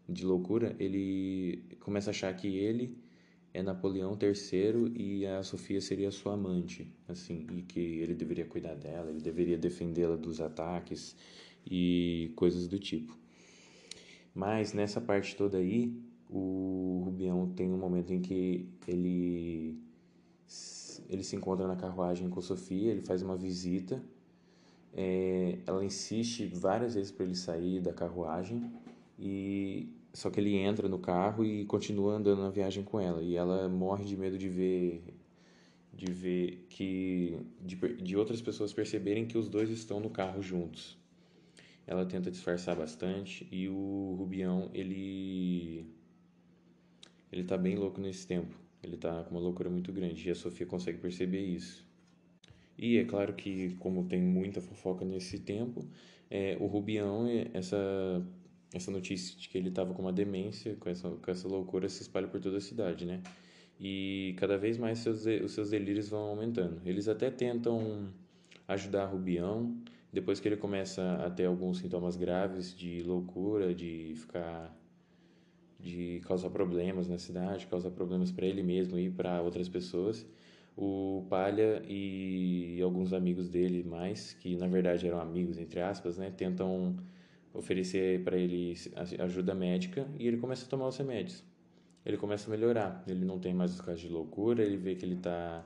de 0.09 0.25
loucura, 0.25 0.75
ele 0.77 1.63
começa 1.79 2.09
a 2.09 2.11
achar 2.11 2.35
que 2.35 2.47
ele 2.47 2.97
é 3.53 3.63
Napoleão 3.63 4.17
III 4.21 4.91
e 4.95 5.25
a 5.25 5.41
Sofia 5.43 5.81
seria 5.81 6.11
sua 6.11 6.33
amante, 6.33 6.91
assim, 7.07 7.47
e 7.51 7.61
que 7.63 7.79
ele 7.79 8.13
deveria 8.13 8.45
cuidar 8.45 8.75
dela, 8.75 9.09
ele 9.09 9.21
deveria 9.21 9.57
defendê-la 9.57 10.15
dos 10.15 10.39
ataques 10.39 11.15
e 11.65 12.31
coisas 12.35 12.67
do 12.67 12.77
tipo. 12.79 13.17
Mas 14.33 14.73
nessa 14.73 15.01
parte 15.01 15.35
toda 15.35 15.57
aí, 15.57 15.99
o 16.29 17.01
Rubião 17.05 17.49
tem 17.49 17.73
um 17.73 17.77
momento 17.77 18.13
em 18.13 18.21
que 18.21 18.69
ele 18.87 19.79
ele 21.09 21.23
se 21.23 21.35
encontra 21.35 21.67
na 21.67 21.75
carruagem 21.75 22.29
com 22.29 22.41
Sofia, 22.41 22.91
ele 22.91 23.01
faz 23.01 23.21
uma 23.21 23.37
visita. 23.37 24.03
É, 24.93 25.59
ela 25.65 25.83
insiste 25.85 26.45
várias 26.47 26.95
vezes 26.95 27.11
para 27.11 27.25
ele 27.25 27.35
sair 27.35 27.79
da 27.79 27.93
carruagem 27.93 28.71
e 29.17 29.89
só 30.17 30.31
que 30.31 30.39
ele 30.39 30.55
entra 30.55 30.89
no 30.89 30.97
carro 30.97 31.45
e 31.45 31.63
continua 31.65 32.15
andando 32.15 32.41
na 32.41 32.49
viagem 32.49 32.83
com 32.83 32.99
ela 32.99 33.21
e 33.21 33.35
ela 33.35 33.69
morre 33.69 34.03
de 34.03 34.17
medo 34.17 34.35
de 34.35 34.49
ver 34.49 35.03
de 35.93 36.11
ver 36.11 36.65
que 36.69 37.37
de, 37.61 37.75
de 37.75 38.17
outras 38.17 38.41
pessoas 38.41 38.73
perceberem 38.73 39.27
que 39.27 39.37
os 39.37 39.47
dois 39.47 39.69
estão 39.69 39.99
no 39.99 40.09
carro 40.09 40.41
juntos. 40.41 40.97
Ela 41.85 42.03
tenta 42.03 42.31
disfarçar 42.31 42.75
bastante 42.75 43.47
e 43.51 43.69
o 43.69 44.15
Rubião 44.17 44.71
ele 44.73 45.85
ele 47.31 47.43
tá 47.43 47.55
bem 47.55 47.75
louco 47.75 48.01
nesse 48.01 48.25
tempo. 48.25 48.55
Ele 48.81 48.95
está 48.95 49.23
com 49.23 49.35
uma 49.35 49.39
loucura 49.39 49.69
muito 49.69 49.93
grande 49.93 50.27
e 50.27 50.31
a 50.31 50.35
Sofia 50.35 50.65
consegue 50.65 50.97
perceber 50.97 51.45
isso. 51.45 51.85
E 52.75 52.97
é 52.97 53.05
claro 53.05 53.33
que, 53.35 53.75
como 53.75 54.05
tem 54.05 54.19
muita 54.21 54.61
fofoca 54.61 55.05
nesse 55.05 55.39
tempo, 55.39 55.85
é, 56.27 56.57
o 56.59 56.65
Rubião, 56.65 57.27
essa, 57.53 57.77
essa 58.73 58.91
notícia 58.91 59.37
de 59.37 59.47
que 59.49 59.57
ele 59.57 59.69
estava 59.69 59.93
com 59.93 60.01
uma 60.01 60.13
demência, 60.13 60.75
com 60.79 60.89
essa, 60.89 61.09
com 61.09 61.31
essa 61.31 61.47
loucura, 61.47 61.87
se 61.89 62.01
espalha 62.01 62.27
por 62.27 62.39
toda 62.39 62.57
a 62.57 62.61
cidade, 62.61 63.05
né? 63.05 63.21
E 63.79 64.35
cada 64.37 64.57
vez 64.57 64.77
mais 64.77 64.99
seus, 64.99 65.25
os 65.25 65.51
seus 65.51 65.69
delírios 65.69 66.09
vão 66.09 66.21
aumentando. 66.29 66.81
Eles 66.85 67.07
até 67.07 67.29
tentam 67.29 68.09
ajudar 68.67 69.05
Rubião, 69.05 69.77
depois 70.11 70.39
que 70.39 70.47
ele 70.47 70.57
começa 70.57 71.13
a 71.25 71.29
ter 71.29 71.45
alguns 71.45 71.79
sintomas 71.79 72.15
graves 72.17 72.75
de 72.75 73.03
loucura, 73.03 73.73
de 73.73 74.13
ficar 74.15 74.75
de 75.79 76.21
causar 76.25 76.49
problemas 76.49 77.07
na 77.07 77.19
cidade, 77.19 77.67
causar 77.67 77.91
problemas 77.91 78.31
para 78.31 78.45
ele 78.47 78.63
mesmo 78.63 78.97
e 78.97 79.11
para 79.11 79.41
outras 79.41 79.69
pessoas. 79.69 80.25
O 80.75 81.25
Palha 81.29 81.83
e 81.87 82.79
alguns 82.81 83.13
amigos 83.13 83.47
dele 83.47 83.83
mais, 83.83 84.33
que 84.33 84.55
na 84.55 84.67
verdade 84.67 85.07
eram 85.07 85.19
amigos 85.19 85.57
entre 85.57 85.79
aspas, 85.79 86.17
né, 86.17 86.31
tentam 86.31 86.95
oferecer 87.53 88.23
para 88.23 88.37
ele 88.37 88.73
ajuda 89.19 89.53
médica 89.55 90.07
e 90.19 90.27
ele 90.27 90.37
começa 90.37 90.65
a 90.65 90.69
tomar 90.69 90.87
os 90.87 90.97
remédios. 90.97 91.43
Ele 92.05 92.17
começa 92.17 92.47
a 92.47 92.51
melhorar, 92.51 93.03
ele 93.07 93.25
não 93.25 93.39
tem 93.39 93.53
mais 93.53 93.73
os 93.73 93.81
casos 93.81 94.01
de 94.01 94.09
loucura, 94.09 94.63
ele 94.63 94.77
vê 94.77 94.95
que 94.95 95.05
ele 95.05 95.15
está 95.15 95.65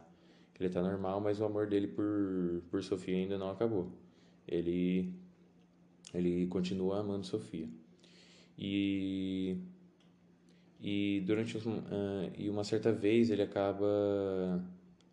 ele 0.60 0.70
tá 0.70 0.82
normal, 0.82 1.20
mas 1.20 1.39
o 1.41 1.46
amor 1.46 1.67
dele 1.67 1.88
por 1.88 2.63
por 2.70 2.84
Sofia 2.84 3.17
ainda 3.17 3.38
não 3.38 3.50
acabou. 3.50 3.91
Ele 4.48 5.13
ele 6.13 6.48
continua 6.48 7.00
amando 7.00 7.26
Sofia. 7.26 7.67
E 8.58 9.58
e 10.82 11.22
durante 11.26 11.58
um, 11.58 11.78
uh, 11.78 12.32
e 12.38 12.50
uma 12.50 12.63
certa 12.63 12.91
vez 12.91 13.30
ele 13.30 13.44
acaba 13.44 14.63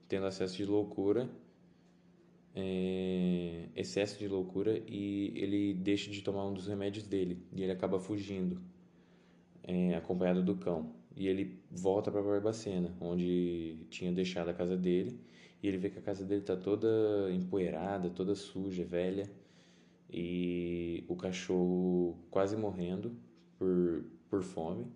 tendo 0.09 0.25
acesso 0.27 0.57
de 0.57 0.65
loucura, 0.65 1.29
é, 2.55 3.69
excesso 3.77 4.19
de 4.19 4.29
loucura, 4.29 4.83
e 4.87 5.33
ele 5.37 5.75
deixa 5.75 6.11
de 6.11 6.23
tomar 6.23 6.47
um 6.47 6.53
dos 6.53 6.67
remédios 6.67 7.07
dele. 7.07 7.43
E 7.53 7.63
ele 7.63 7.73
acaba 7.73 7.99
fugindo, 7.99 8.61
é, 9.63 9.95
acompanhado 9.95 10.43
do 10.43 10.57
cão. 10.57 10.95
E 11.17 11.27
ele 11.27 11.59
volta 11.71 12.11
para 12.11 12.23
Barbacena, 12.23 12.95
onde 13.01 13.79
tinha 13.91 14.13
deixado 14.13 14.49
a 14.49 14.55
casa 14.55 14.77
dele. 14.77 15.19
E 15.63 15.69
ele 15.69 15.79
vê 15.79 15.91
que 15.91 15.99
a 15.99 16.03
casa 16.03 16.25
dele 16.25 16.43
está 16.43 16.57
toda 16.57 16.89
empoeirada, 17.33 18.11
toda 18.11 18.35
suja, 18.35 18.85
velha. 18.85 19.29
E 20.11 21.05
o 21.09 21.17
cachorro 21.17 22.17
quase 22.31 22.57
morrendo 22.57 23.17
por, 23.59 24.05
por 24.31 24.43
fome 24.43 24.87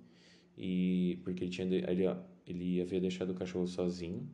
e 0.57 1.19
porque 1.25 1.45
ele 1.45 1.51
tinha 1.51 1.67
ele, 1.67 2.07
ele 2.47 2.81
havia 2.81 3.01
deixado 3.01 3.31
o 3.31 3.35
cachorro 3.35 3.67
sozinho 3.67 4.29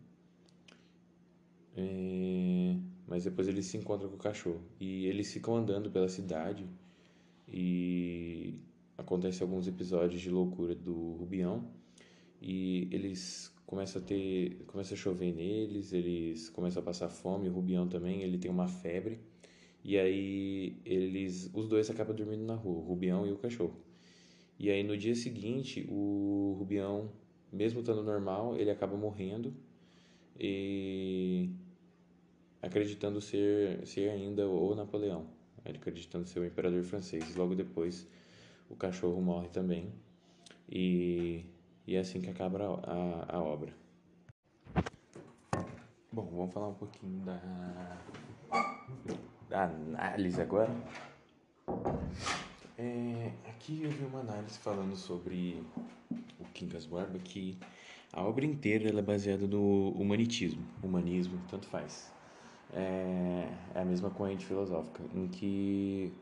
é, 1.76 2.76
mas 3.08 3.24
depois 3.24 3.48
ele 3.48 3.62
se 3.62 3.76
encontra 3.76 4.06
com 4.06 4.16
o 4.16 4.18
cachorro. 4.18 4.60
E 4.78 5.06
eles 5.06 5.32
ficam 5.32 5.56
andando 5.56 5.90
pela 5.90 6.08
cidade 6.08 6.66
e 7.48 8.60
acontece 8.98 9.42
alguns 9.42 9.66
episódios 9.66 10.20
de 10.20 10.30
loucura 10.30 10.74
do 10.74 11.14
Rubião. 11.14 11.66
E 12.40 12.86
eles 12.92 13.52
começam 13.66 14.00
a 14.02 14.04
ter, 14.04 14.62
começa 14.66 14.94
a 14.94 14.96
chover 14.96 15.34
neles, 15.34 15.92
eles 15.92 16.50
começam 16.50 16.82
a 16.82 16.84
passar 16.84 17.08
fome, 17.08 17.48
o 17.48 17.52
Rubião 17.52 17.88
também, 17.88 18.22
ele 18.22 18.38
tem 18.38 18.50
uma 18.50 18.68
febre. 18.68 19.18
E 19.82 19.98
aí 19.98 20.76
eles, 20.84 21.50
os 21.54 21.66
dois 21.66 21.88
acabam 21.88 22.14
dormindo 22.14 22.44
na 22.44 22.54
rua, 22.54 22.78
o 22.78 22.86
Rubião 22.86 23.26
e 23.26 23.32
o 23.32 23.38
cachorro. 23.38 23.74
E 24.58 24.70
aí 24.70 24.82
no 24.82 24.96
dia 24.98 25.14
seguinte, 25.14 25.86
o 25.88 26.56
Rubião, 26.58 27.10
mesmo 27.50 27.80
estando 27.80 28.02
normal, 28.02 28.56
ele 28.56 28.70
acaba 28.70 28.96
morrendo. 28.96 29.54
E 30.38 31.50
acreditando 32.62 33.20
ser, 33.20 33.86
ser 33.86 34.10
ainda 34.10 34.48
o 34.48 34.74
Napoleão, 34.74 35.26
ele 35.64 35.78
acreditando 35.78 36.26
ser 36.26 36.40
o 36.40 36.46
imperador 36.46 36.82
francês. 36.84 37.34
Logo 37.36 37.54
depois, 37.54 38.06
o 38.68 38.76
cachorro 38.76 39.20
morre 39.20 39.48
também 39.48 39.92
e, 40.70 41.44
e 41.86 41.96
é 41.96 42.00
assim 42.00 42.20
que 42.20 42.30
acaba 42.30 42.58
a, 42.58 43.34
a, 43.34 43.36
a 43.36 43.40
obra. 43.42 43.72
Bom, 46.12 46.26
vamos 46.32 46.52
falar 46.52 46.68
um 46.68 46.74
pouquinho 46.74 47.20
da, 47.24 47.98
da 49.48 49.64
análise 49.64 50.40
agora. 50.40 50.74
É, 52.76 53.32
aqui 53.48 53.82
eu 53.82 53.90
vi 53.90 54.04
uma 54.04 54.20
análise 54.20 54.58
falando 54.58 54.96
sobre 54.96 55.62
o 56.38 56.44
Quincas 56.54 56.86
Borba 56.86 57.18
que 57.18 57.58
a 58.12 58.22
obra 58.22 58.44
inteira 58.44 58.88
é 58.88 59.02
baseada 59.02 59.46
no 59.46 59.90
humanitismo, 59.90 60.62
humanismo, 60.82 61.40
tanto 61.48 61.66
faz. 61.66 62.12
É, 62.74 63.48
é 63.74 63.80
a 63.80 63.84
mesma 63.84 64.10
corrente 64.10 64.44
filosófica, 64.44 65.02
em 65.14 65.26
que, 65.28 66.12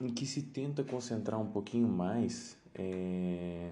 em 0.00 0.08
que 0.08 0.24
se 0.24 0.42
tenta 0.42 0.82
concentrar 0.82 1.40
um 1.40 1.50
pouquinho 1.50 1.88
mais 1.88 2.56
é... 2.74 3.70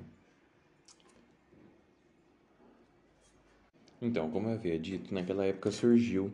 Então, 4.03 4.31
como 4.31 4.48
eu 4.48 4.55
havia 4.55 4.79
dito, 4.79 5.12
naquela 5.12 5.44
época 5.44 5.70
surgiu 5.70 6.33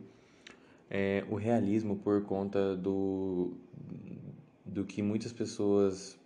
é, 0.89 1.25
o 1.29 1.35
realismo 1.35 1.97
por 1.97 2.23
conta 2.23 2.75
do, 2.77 3.53
do 4.65 4.85
que 4.85 5.01
muitas 5.01 5.33
pessoas 5.33 6.17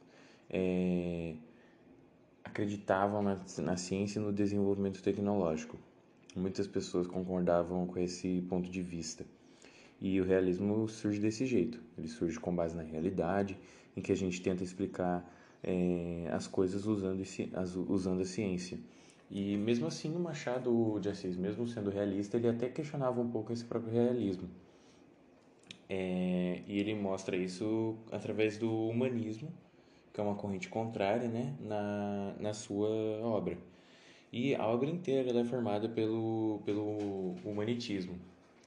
é, 0.50 1.36
acreditavam 2.44 3.24
na, 3.24 3.40
na 3.58 3.76
ciência 3.76 4.20
e 4.20 4.22
no 4.22 4.32
desenvolvimento 4.32 5.02
tecnológico. 5.02 5.78
Muitas 6.36 6.68
pessoas 6.68 7.08
concordavam 7.08 7.86
com 7.86 8.00
esse 8.00 8.42
ponto 8.50 8.70
de 8.70 8.82
vista. 8.82 9.26
E 10.00 10.20
o 10.20 10.24
realismo 10.24 10.88
surge 10.88 11.20
desse 11.20 11.46
jeito. 11.46 11.80
Ele 11.98 12.08
surge 12.08 12.40
com 12.40 12.56
base 12.56 12.76
na 12.76 12.84
realidade, 12.84 13.58
em 13.96 14.02
que 14.02 14.12
a 14.12 14.16
gente 14.16 14.42
tenta 14.42 14.64
explicar 14.64 15.24
é, 15.64 16.28
as 16.32 16.48
coisas 16.48 16.86
usando, 16.86 17.24
usando 17.88 18.22
a 18.22 18.26
ciência. 18.26 18.80
E 19.30 19.56
mesmo 19.58 19.88
assim, 19.88 20.14
o 20.16 20.20
Machado 20.20 21.00
de 21.00 21.10
Assis, 21.10 21.38
mesmo 21.38 21.68
sendo 21.68 21.90
realista, 21.90 22.38
ele 22.38 22.50
até 22.50 22.68
questionava 22.68 23.22
um 23.22 23.30
pouco 23.30 23.54
esse 23.54 23.64
próprio 23.64 23.94
realismo. 23.94 24.50
É, 25.88 26.62
e 26.68 26.80
ele 26.80 26.96
mostra 26.96 27.36
isso 27.36 27.96
através 28.12 28.58
do 28.58 28.88
humanismo, 28.88 29.52
que 30.14 30.20
é 30.20 30.24
uma 30.24 30.36
corrente 30.36 30.68
contrária 30.70 31.30
né, 31.30 31.56
na, 31.60 32.34
na 32.40 32.54
sua 32.54 32.90
obra. 33.24 33.58
E 34.32 34.56
a 34.56 34.66
obra 34.66 34.90
inteira 34.90 35.38
é 35.38 35.44
formada 35.44 35.90
pelo, 35.90 36.62
pelo 36.66 37.36
humanitismo, 37.44 38.18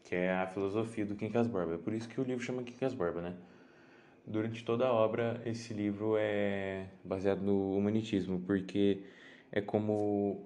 que 0.04 0.14
é 0.14 0.30
a 0.30 0.46
filosofia 0.46 1.06
do 1.06 1.14
Quincas 1.14 1.46
Borba. 1.46 1.74
É 1.74 1.78
por 1.78 1.94
isso 1.94 2.06
que 2.06 2.20
o 2.20 2.24
livro 2.24 2.44
chama 2.44 2.62
Quincas 2.62 2.92
Borba, 2.92 3.22
né? 3.22 3.34
Durante 4.26 4.62
toda 4.62 4.86
a 4.86 4.92
obra, 4.92 5.40
esse 5.46 5.72
livro 5.72 6.16
é 6.18 6.86
baseado 7.02 7.40
no 7.40 7.76
humanitismo, 7.76 8.40
porque 8.40 9.00
é 9.50 9.60
como 9.62 10.42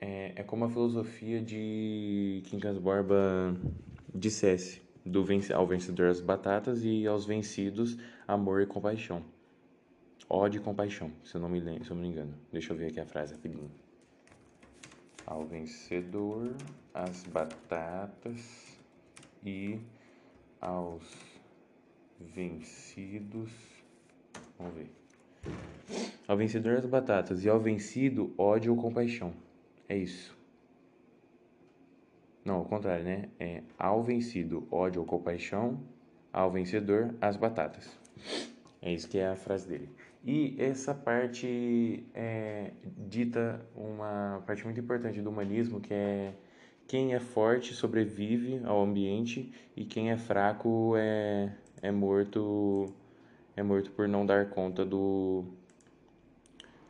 é, 0.00 0.32
é 0.36 0.42
como 0.42 0.64
a 0.64 0.68
filosofia 0.68 1.40
de 1.40 2.42
Quincas 2.46 2.78
Borba 2.78 3.56
dissesse 4.12 4.82
do 5.04 5.24
ao 5.54 5.66
vencedor 5.66 6.08
as 6.08 6.20
batatas 6.20 6.84
e 6.84 7.06
aos 7.06 7.24
vencidos 7.24 7.96
amor 8.26 8.60
e 8.60 8.66
compaixão. 8.66 9.22
Ódio 10.28 10.60
e 10.60 10.62
compaixão, 10.62 11.10
se 11.24 11.34
eu 11.36 11.40
não 11.40 11.48
me, 11.48 11.60
se 11.60 11.90
eu 11.90 11.94
não 11.94 12.02
me 12.02 12.08
engano. 12.08 12.34
Deixa 12.52 12.72
eu 12.72 12.76
ver 12.76 12.88
aqui 12.88 13.00
a 13.00 13.06
frase 13.06 13.34
rapidinho. 13.34 13.70
Ao 15.28 15.44
vencedor 15.44 16.56
as 16.94 17.22
batatas 17.24 18.80
e 19.44 19.78
aos 20.58 21.04
vencidos. 22.18 23.52
Vamos 24.58 24.72
ver. 24.72 24.90
Ao 26.26 26.34
vencedor 26.34 26.78
as 26.78 26.86
batatas 26.86 27.44
e 27.44 27.48
ao 27.48 27.60
vencido 27.60 28.32
ódio 28.38 28.72
ou 28.74 28.80
compaixão. 28.80 29.34
É 29.86 29.98
isso. 29.98 30.34
Não, 32.42 32.54
ao 32.54 32.64
contrário, 32.64 33.04
né? 33.04 33.28
É 33.38 33.62
ao 33.78 34.02
vencido, 34.02 34.66
ódio 34.70 35.02
ou 35.02 35.06
compaixão, 35.06 35.78
ao 36.32 36.50
vencedor, 36.50 37.14
as 37.20 37.36
batatas. 37.36 37.86
É 38.80 38.90
isso 38.90 39.06
que 39.06 39.18
é 39.18 39.28
a 39.28 39.36
frase 39.36 39.68
dele. 39.68 39.90
E 40.30 40.54
essa 40.58 40.94
parte 40.94 42.04
é, 42.14 42.72
dita 42.84 43.66
uma 43.74 44.42
parte 44.46 44.62
muito 44.62 44.78
importante 44.78 45.22
do 45.22 45.30
humanismo, 45.30 45.80
que 45.80 45.94
é 45.94 46.34
quem 46.86 47.14
é 47.14 47.18
forte 47.18 47.72
sobrevive 47.72 48.60
ao 48.66 48.82
ambiente 48.82 49.50
e 49.74 49.86
quem 49.86 50.10
é 50.10 50.18
fraco 50.18 50.92
é, 50.98 51.50
é 51.80 51.90
morto 51.90 52.92
é 53.56 53.62
morto 53.62 53.90
por 53.92 54.06
não 54.06 54.26
dar 54.26 54.50
conta 54.50 54.84
do 54.84 55.46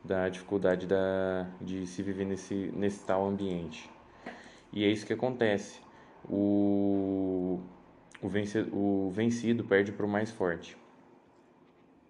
da 0.04 0.28
dificuldade 0.28 0.88
da, 0.88 1.48
de 1.60 1.86
se 1.86 2.02
viver 2.02 2.24
nesse, 2.24 2.72
nesse 2.74 3.06
tal 3.06 3.24
ambiente. 3.24 3.88
E 4.72 4.84
é 4.84 4.88
isso 4.88 5.06
que 5.06 5.12
acontece. 5.12 5.78
O, 6.28 7.60
o, 8.20 8.28
vence, 8.28 8.66
o 8.72 9.12
vencido 9.14 9.62
perde 9.62 9.92
para 9.92 10.04
o 10.04 10.08
mais 10.08 10.28
forte. 10.28 10.76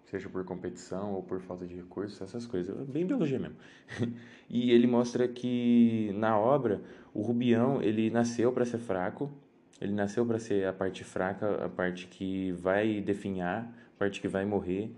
Seja 0.09 0.27
por 0.27 0.43
competição 0.43 1.13
ou 1.13 1.21
por 1.21 1.39
falta 1.39 1.65
de 1.65 1.75
recursos, 1.75 2.19
essas 2.21 2.45
coisas. 2.45 2.75
Bem 2.87 3.05
biologia 3.05 3.37
mesmo. 3.37 3.57
e 4.49 4.71
ele 4.71 4.87
mostra 4.87 5.27
que 5.27 6.11
na 6.15 6.37
obra, 6.37 6.81
o 7.13 7.21
Rubião, 7.21 7.81
ele 7.81 8.09
nasceu 8.09 8.51
para 8.51 8.65
ser 8.65 8.79
fraco, 8.79 9.31
ele 9.79 9.93
nasceu 9.93 10.25
para 10.25 10.39
ser 10.39 10.65
a 10.65 10.73
parte 10.73 11.03
fraca, 11.03 11.63
a 11.63 11.69
parte 11.69 12.07
que 12.07 12.51
vai 12.53 13.01
definhar, 13.01 13.71
a 13.95 13.99
parte 13.99 14.19
que 14.19 14.27
vai 14.27 14.45
morrer. 14.45 14.91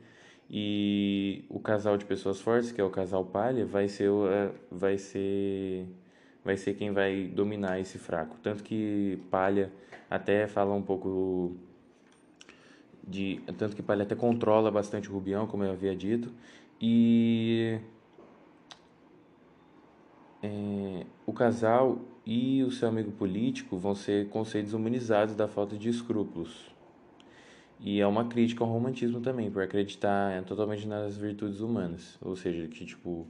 E 0.49 1.45
o 1.49 1.59
casal 1.59 1.97
de 1.97 2.05
pessoas 2.05 2.39
fortes, 2.39 2.71
que 2.71 2.79
é 2.79 2.83
o 2.83 2.89
casal 2.89 3.25
palha, 3.25 3.65
vai 3.65 3.87
ser, 3.87 4.09
é, 4.09 4.51
vai 4.71 4.97
ser 4.97 5.87
vai 6.43 6.57
ser 6.57 6.73
quem 6.73 6.91
vai 6.91 7.27
dominar 7.27 7.79
esse 7.79 7.97
fraco. 7.97 8.37
Tanto 8.41 8.63
que 8.63 9.19
Palha 9.29 9.71
até 10.09 10.47
fala 10.47 10.73
um 10.73 10.81
pouco 10.81 11.55
de. 13.07 13.41
Tanto 13.57 13.75
que 13.75 13.81
Palha 13.81 14.03
até 14.03 14.15
controla 14.15 14.71
bastante 14.71 15.09
o 15.09 15.13
Rubião, 15.13 15.47
como 15.47 15.63
eu 15.63 15.71
havia 15.71 15.95
dito. 15.95 16.31
E. 16.79 17.79
É, 20.43 21.05
o 21.25 21.33
casal 21.33 21.99
e 22.25 22.63
o 22.63 22.71
seu 22.71 22.87
amigo 22.87 23.11
político 23.11 23.77
vão 23.77 23.93
ser 23.93 24.29
conceitos 24.29 24.73
humanizados 24.73 25.35
da 25.35 25.47
falta 25.47 25.77
de 25.77 25.89
escrúpulos. 25.89 26.71
E 27.79 27.99
é 27.99 28.05
uma 28.05 28.25
crítica 28.27 28.63
ao 28.63 28.69
romantismo 28.69 29.21
também, 29.21 29.49
por 29.49 29.63
acreditar 29.63 30.43
totalmente 30.43 30.87
nas 30.87 31.17
virtudes 31.17 31.61
humanas. 31.61 32.17
Ou 32.21 32.35
seja, 32.35 32.67
que 32.67 32.85
tipo 32.85 33.27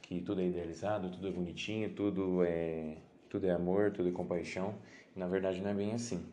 que 0.00 0.20
tudo 0.20 0.40
é 0.40 0.46
idealizado, 0.46 1.10
tudo 1.10 1.28
é 1.28 1.30
bonitinho, 1.30 1.90
tudo 1.90 2.42
é, 2.42 2.96
tudo 3.28 3.46
é 3.46 3.50
amor, 3.50 3.90
tudo 3.92 4.08
é 4.08 4.12
compaixão. 4.12 4.74
Na 5.14 5.26
verdade, 5.26 5.60
não 5.60 5.70
é 5.70 5.74
bem 5.74 5.92
assim. 5.92 6.24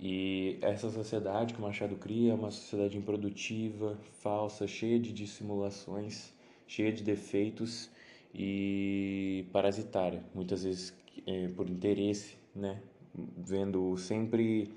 E 0.00 0.58
essa 0.62 0.88
sociedade 0.90 1.54
que 1.54 1.60
o 1.60 1.62
Machado 1.62 1.96
cria 1.96 2.32
é 2.32 2.34
uma 2.34 2.52
sociedade 2.52 2.96
improdutiva, 2.96 3.98
falsa, 4.20 4.66
cheia 4.66 4.98
de 4.98 5.12
dissimulações, 5.12 6.32
cheia 6.68 6.92
de 6.92 7.02
defeitos 7.02 7.90
e 8.32 9.46
parasitária, 9.52 10.22
muitas 10.32 10.62
vezes 10.62 10.94
é, 11.26 11.48
por 11.48 11.68
interesse, 11.68 12.36
né? 12.54 12.80
Vendo 13.36 13.96
sempre 13.96 14.70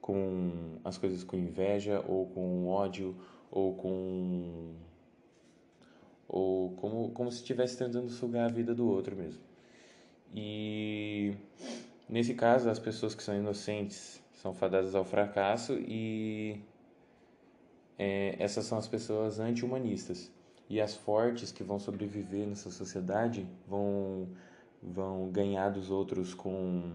com 0.00 0.78
as 0.84 0.98
coisas 0.98 1.24
com 1.24 1.36
inveja 1.36 2.04
ou 2.06 2.26
com 2.26 2.68
ódio 2.68 3.16
ou 3.50 3.74
com 3.74 4.74
ou 6.28 6.70
como, 6.72 7.10
como 7.12 7.30
se 7.30 7.38
estivesse 7.38 7.78
tentando 7.78 8.10
sugar 8.10 8.50
a 8.50 8.52
vida 8.52 8.74
do 8.74 8.86
outro 8.86 9.16
mesmo. 9.16 9.40
E 10.34 11.34
nesse 12.08 12.34
caso, 12.34 12.68
as 12.68 12.78
pessoas 12.78 13.14
que 13.14 13.22
são 13.22 13.34
inocentes 13.34 14.20
são 14.36 14.52
fadadas 14.52 14.94
ao 14.94 15.04
fracasso 15.04 15.74
e 15.74 16.60
é, 17.98 18.36
essas 18.38 18.66
são 18.66 18.78
as 18.78 18.86
pessoas 18.86 19.40
anti-humanistas. 19.40 20.30
E 20.68 20.80
as 20.80 20.94
fortes 20.94 21.52
que 21.52 21.62
vão 21.62 21.78
sobreviver 21.78 22.46
nessa 22.46 22.70
sociedade 22.70 23.46
vão, 23.66 24.28
vão 24.82 25.28
ganhar 25.30 25.70
dos 25.70 25.90
outros 25.90 26.34
com 26.34 26.92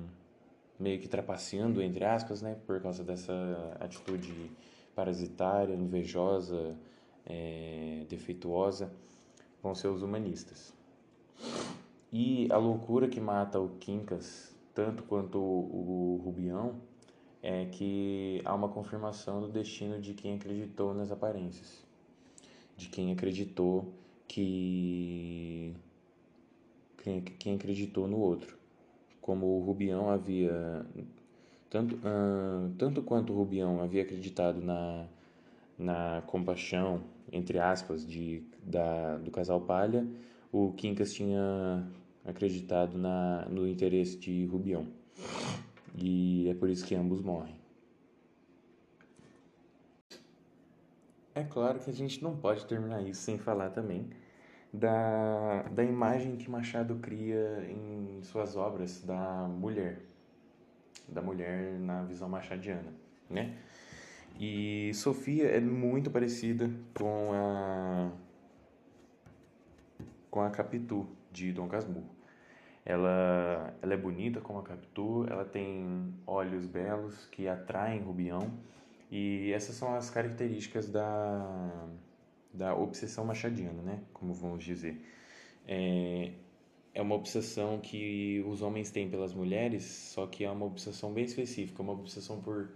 meio 0.80 0.99
que 0.99 1.08
trapaceando, 1.08 1.82
entre 1.82 2.04
aspas, 2.04 2.41
né, 2.41 2.58
por 2.65 2.82
causa 2.82 3.04
dessa 3.04 3.77
atitude 3.80 4.51
parasitária, 4.95 5.73
invejosa, 5.73 6.75
é, 7.25 8.06
defeituosa, 8.10 8.91
vão 9.63 9.73
ser 9.73 9.88
os 9.88 10.01
humanistas. 10.01 10.73
E 12.12 12.51
a 12.51 12.58
loucura 12.58 13.08
que 13.08 13.21
mata 13.21 13.60
o 13.60 13.69
Quincas, 13.80 14.54
tanto 14.73 15.04
quanto 15.04 15.38
o, 15.39 16.17
o 16.19 16.21
Rubião, 16.25 16.75
é 17.43 17.65
que 17.65 18.41
há 18.45 18.54
uma 18.54 18.69
confirmação 18.69 19.41
do 19.41 19.47
destino 19.47 19.99
de 19.99 20.13
quem 20.13 20.36
acreditou 20.36 20.93
nas 20.93 21.12
aparências, 21.12 21.84
de 22.77 22.88
quem 22.88 23.12
acreditou 23.12 23.91
que 24.27 25.73
quem, 27.04 27.21
quem 27.21 27.56
acreditou 27.56 28.08
no 28.08 28.17
outro. 28.19 28.58
Como 29.19 29.45
o 29.45 29.63
Rubião 29.63 30.10
havia 30.10 30.86
tanto, 31.69 31.97
tanto 32.77 33.01
quanto 33.01 33.32
o 33.32 33.36
Rubião 33.36 33.82
havia 33.82 34.04
acreditado 34.04 34.62
na, 34.62 35.06
na 35.77 36.21
compaixão, 36.27 37.01
entre 37.32 37.60
aspas, 37.60 38.06
de, 38.06 38.43
da, 38.63 39.17
do 39.17 39.32
casal 39.32 39.62
Palha, 39.62 40.06
o 40.51 40.73
Quincas 40.73 41.13
tinha 41.13 41.88
acreditado 42.25 42.97
na, 42.97 43.45
no 43.49 43.67
interesse 43.67 44.17
de 44.17 44.45
Rubião. 44.45 44.86
E 45.95 46.49
é 46.49 46.54
por 46.54 46.69
isso 46.69 46.86
que 46.86 46.95
ambos 46.95 47.21
morrem. 47.21 47.60
É 51.34 51.43
claro 51.43 51.80
que 51.80 51.89
a 51.89 51.93
gente 51.93 52.21
não 52.21 52.36
pode 52.36 52.65
terminar 52.65 53.01
isso 53.01 53.21
sem 53.21 53.38
falar 53.38 53.69
também 53.69 54.10
da, 54.73 55.63
da 55.63 55.84
imagem 55.84 56.38
que 56.38 56.49
Machado 56.49 56.95
cria 56.95 57.65
em 57.69 58.21
suas 58.23 58.56
obras 58.56 59.01
da 59.04 59.47
mulher, 59.47 60.01
da 61.08 61.21
mulher 61.21 61.80
na 61.80 62.04
visão 62.04 62.30
machadiana, 62.30 62.93
né? 63.30 63.58
E 64.39 64.91
Sofia 64.93 65.47
é 65.47 65.60
muito 65.60 66.10
parecida 66.10 66.69
com 66.93 67.32
a 67.34 68.12
com 70.30 70.41
a 70.41 70.49
Capitu 70.49 71.06
de 71.30 71.51
Dom 71.51 71.67
Casmurro. 71.67 72.20
Ela, 72.91 73.73
ela 73.82 73.93
é 73.93 73.97
bonita 73.97 74.41
como 74.41 74.60
a 74.60 74.63
Capitu, 74.63 75.25
ela 75.30 75.45
tem 75.45 76.13
olhos 76.27 76.65
belos 76.65 77.25
que 77.27 77.47
atraem 77.47 78.01
Rubião 78.01 78.51
e 79.10 79.49
essas 79.54 79.75
são 79.75 79.95
as 79.95 80.10
características 80.10 80.89
da, 80.89 81.88
da 82.54 82.75
obsessão 82.75 83.23
machadiana, 83.23 83.82
né? 83.82 84.01
Como 84.12 84.34
vamos 84.34 84.65
dizer. 84.65 85.01
É, 85.65 86.34
é 86.93 87.01
uma 87.01 87.15
obsessão 87.15 87.80
que 87.80 88.43
os 88.45 88.62
homens 88.62 88.91
têm 88.91 89.10
pelas 89.10 89.34
mulheres, 89.34 89.86
só 89.86 90.27
que 90.27 90.43
é 90.43 90.51
uma 90.51 90.65
obsessão 90.65 91.13
bem 91.13 91.23
específica, 91.23 91.82
uma 91.82 91.93
obsessão 91.93 92.41
por, 92.41 92.71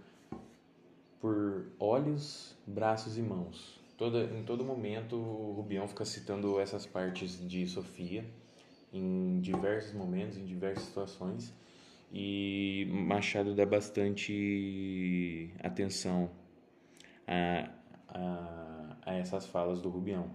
por 1.20 1.66
olhos, 1.78 2.56
braços 2.66 3.18
e 3.18 3.22
mãos. 3.22 3.78
Toda, 3.98 4.24
em 4.24 4.44
todo 4.44 4.64
momento, 4.64 5.14
o 5.14 5.52
Rubião 5.52 5.86
fica 5.86 6.06
citando 6.06 6.58
essas 6.58 6.86
partes 6.86 7.38
de 7.46 7.66
Sofia 7.66 8.24
em 8.92 9.40
diversos 9.40 9.92
momentos, 9.92 10.36
em 10.36 10.44
diversas 10.44 10.84
situações, 10.84 11.54
e 12.12 12.86
Machado 12.90 13.54
dá 13.54 13.66
bastante 13.66 15.50
atenção 15.62 16.30
a, 17.26 17.70
a, 18.08 18.96
a 19.02 19.14
essas 19.14 19.46
falas 19.46 19.80
do 19.80 19.88
Rubião. 19.88 20.30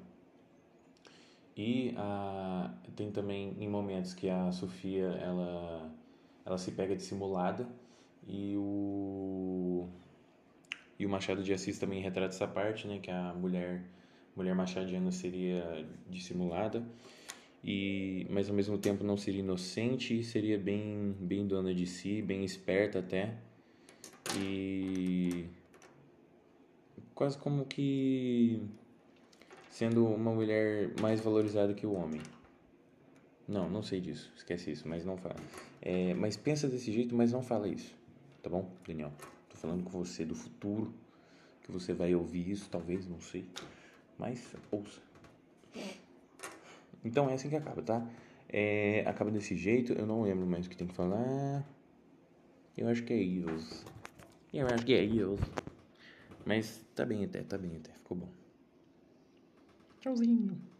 E 1.55 1.93
a, 1.97 2.73
tem 2.95 3.11
também 3.11 3.55
em 3.59 3.67
momentos 3.67 4.13
que 4.13 4.29
a 4.29 4.51
Sofia 4.51 5.05
ela, 5.05 5.91
ela 6.45 6.57
se 6.57 6.71
pega 6.71 6.95
dissimulada 6.95 7.67
e 8.27 8.55
o 8.57 9.87
e 10.99 11.05
o 11.05 11.09
Machado 11.09 11.41
de 11.43 11.51
Assis 11.51 11.79
também 11.79 11.99
retrata 11.99 12.35
essa 12.35 12.47
parte, 12.47 12.87
né, 12.87 12.99
que 12.99 13.09
a 13.09 13.33
mulher 13.33 13.83
mulher 14.35 14.55
machadiana 14.55 15.11
seria 15.11 15.85
dissimulada 16.09 16.83
e 17.63 18.25
mas 18.29 18.49
ao 18.49 18.55
mesmo 18.55 18.77
tempo 18.77 19.03
não 19.03 19.17
seria 19.17 19.41
inocente, 19.41 20.23
seria 20.23 20.57
bem 20.57 21.15
bem 21.19 21.45
dona 21.47 21.73
de 21.73 21.85
si, 21.85 22.21
bem 22.21 22.43
esperta 22.43 22.99
até. 22.99 23.35
E 24.37 25.45
quase 27.13 27.37
como 27.37 27.65
que 27.65 28.61
sendo 29.69 30.05
uma 30.05 30.31
mulher 30.31 30.91
mais 31.01 31.19
valorizada 31.21 31.73
que 31.73 31.85
o 31.85 31.93
homem. 31.93 32.21
Não, 33.47 33.69
não 33.69 33.83
sei 33.83 33.99
disso, 33.99 34.31
esquece 34.35 34.71
isso, 34.71 34.87
mas 34.87 35.03
não 35.03 35.17
fala. 35.17 35.35
É, 35.81 36.13
mas 36.13 36.37
pensa 36.37 36.67
desse 36.69 36.91
jeito, 36.91 37.13
mas 37.15 37.33
não 37.33 37.41
fala 37.41 37.67
isso, 37.67 37.93
tá 38.41 38.49
bom, 38.49 38.71
Daniel? 38.87 39.11
falando 39.61 39.83
com 39.83 39.91
você 39.91 40.25
do 40.25 40.33
futuro, 40.33 40.91
que 41.61 41.71
você 41.71 41.93
vai 41.93 42.15
ouvir 42.15 42.49
isso, 42.49 42.67
talvez, 42.67 43.07
não 43.07 43.21
sei. 43.21 43.45
Mas 44.17 44.55
ouça. 44.71 44.99
Então 47.03 47.29
é 47.29 47.33
assim 47.33 47.49
que 47.49 47.55
acaba, 47.55 47.81
tá? 47.81 48.07
É, 48.49 49.03
acaba 49.07 49.31
desse 49.31 49.55
jeito, 49.55 49.93
eu 49.93 50.05
não 50.05 50.21
lembro 50.23 50.45
mais 50.45 50.65
o 50.65 50.69
que 50.69 50.77
tem 50.77 50.87
que 50.87 50.93
falar. 50.93 51.65
Eu 52.77 52.87
acho 52.87 53.03
que 53.03 53.13
é 53.13 53.17
isso. 53.17 53.85
Eu 54.53 54.67
acho 54.67 54.85
que 54.85 54.93
é 54.93 55.03
isso. 55.03 55.37
Mas 56.45 56.83
tá 56.95 57.05
bem 57.05 57.23
até, 57.23 57.41
tá 57.43 57.57
bem 57.57 57.75
até, 57.77 57.91
ficou 57.93 58.17
bom. 58.17 58.29
Tchauzinho. 59.99 60.70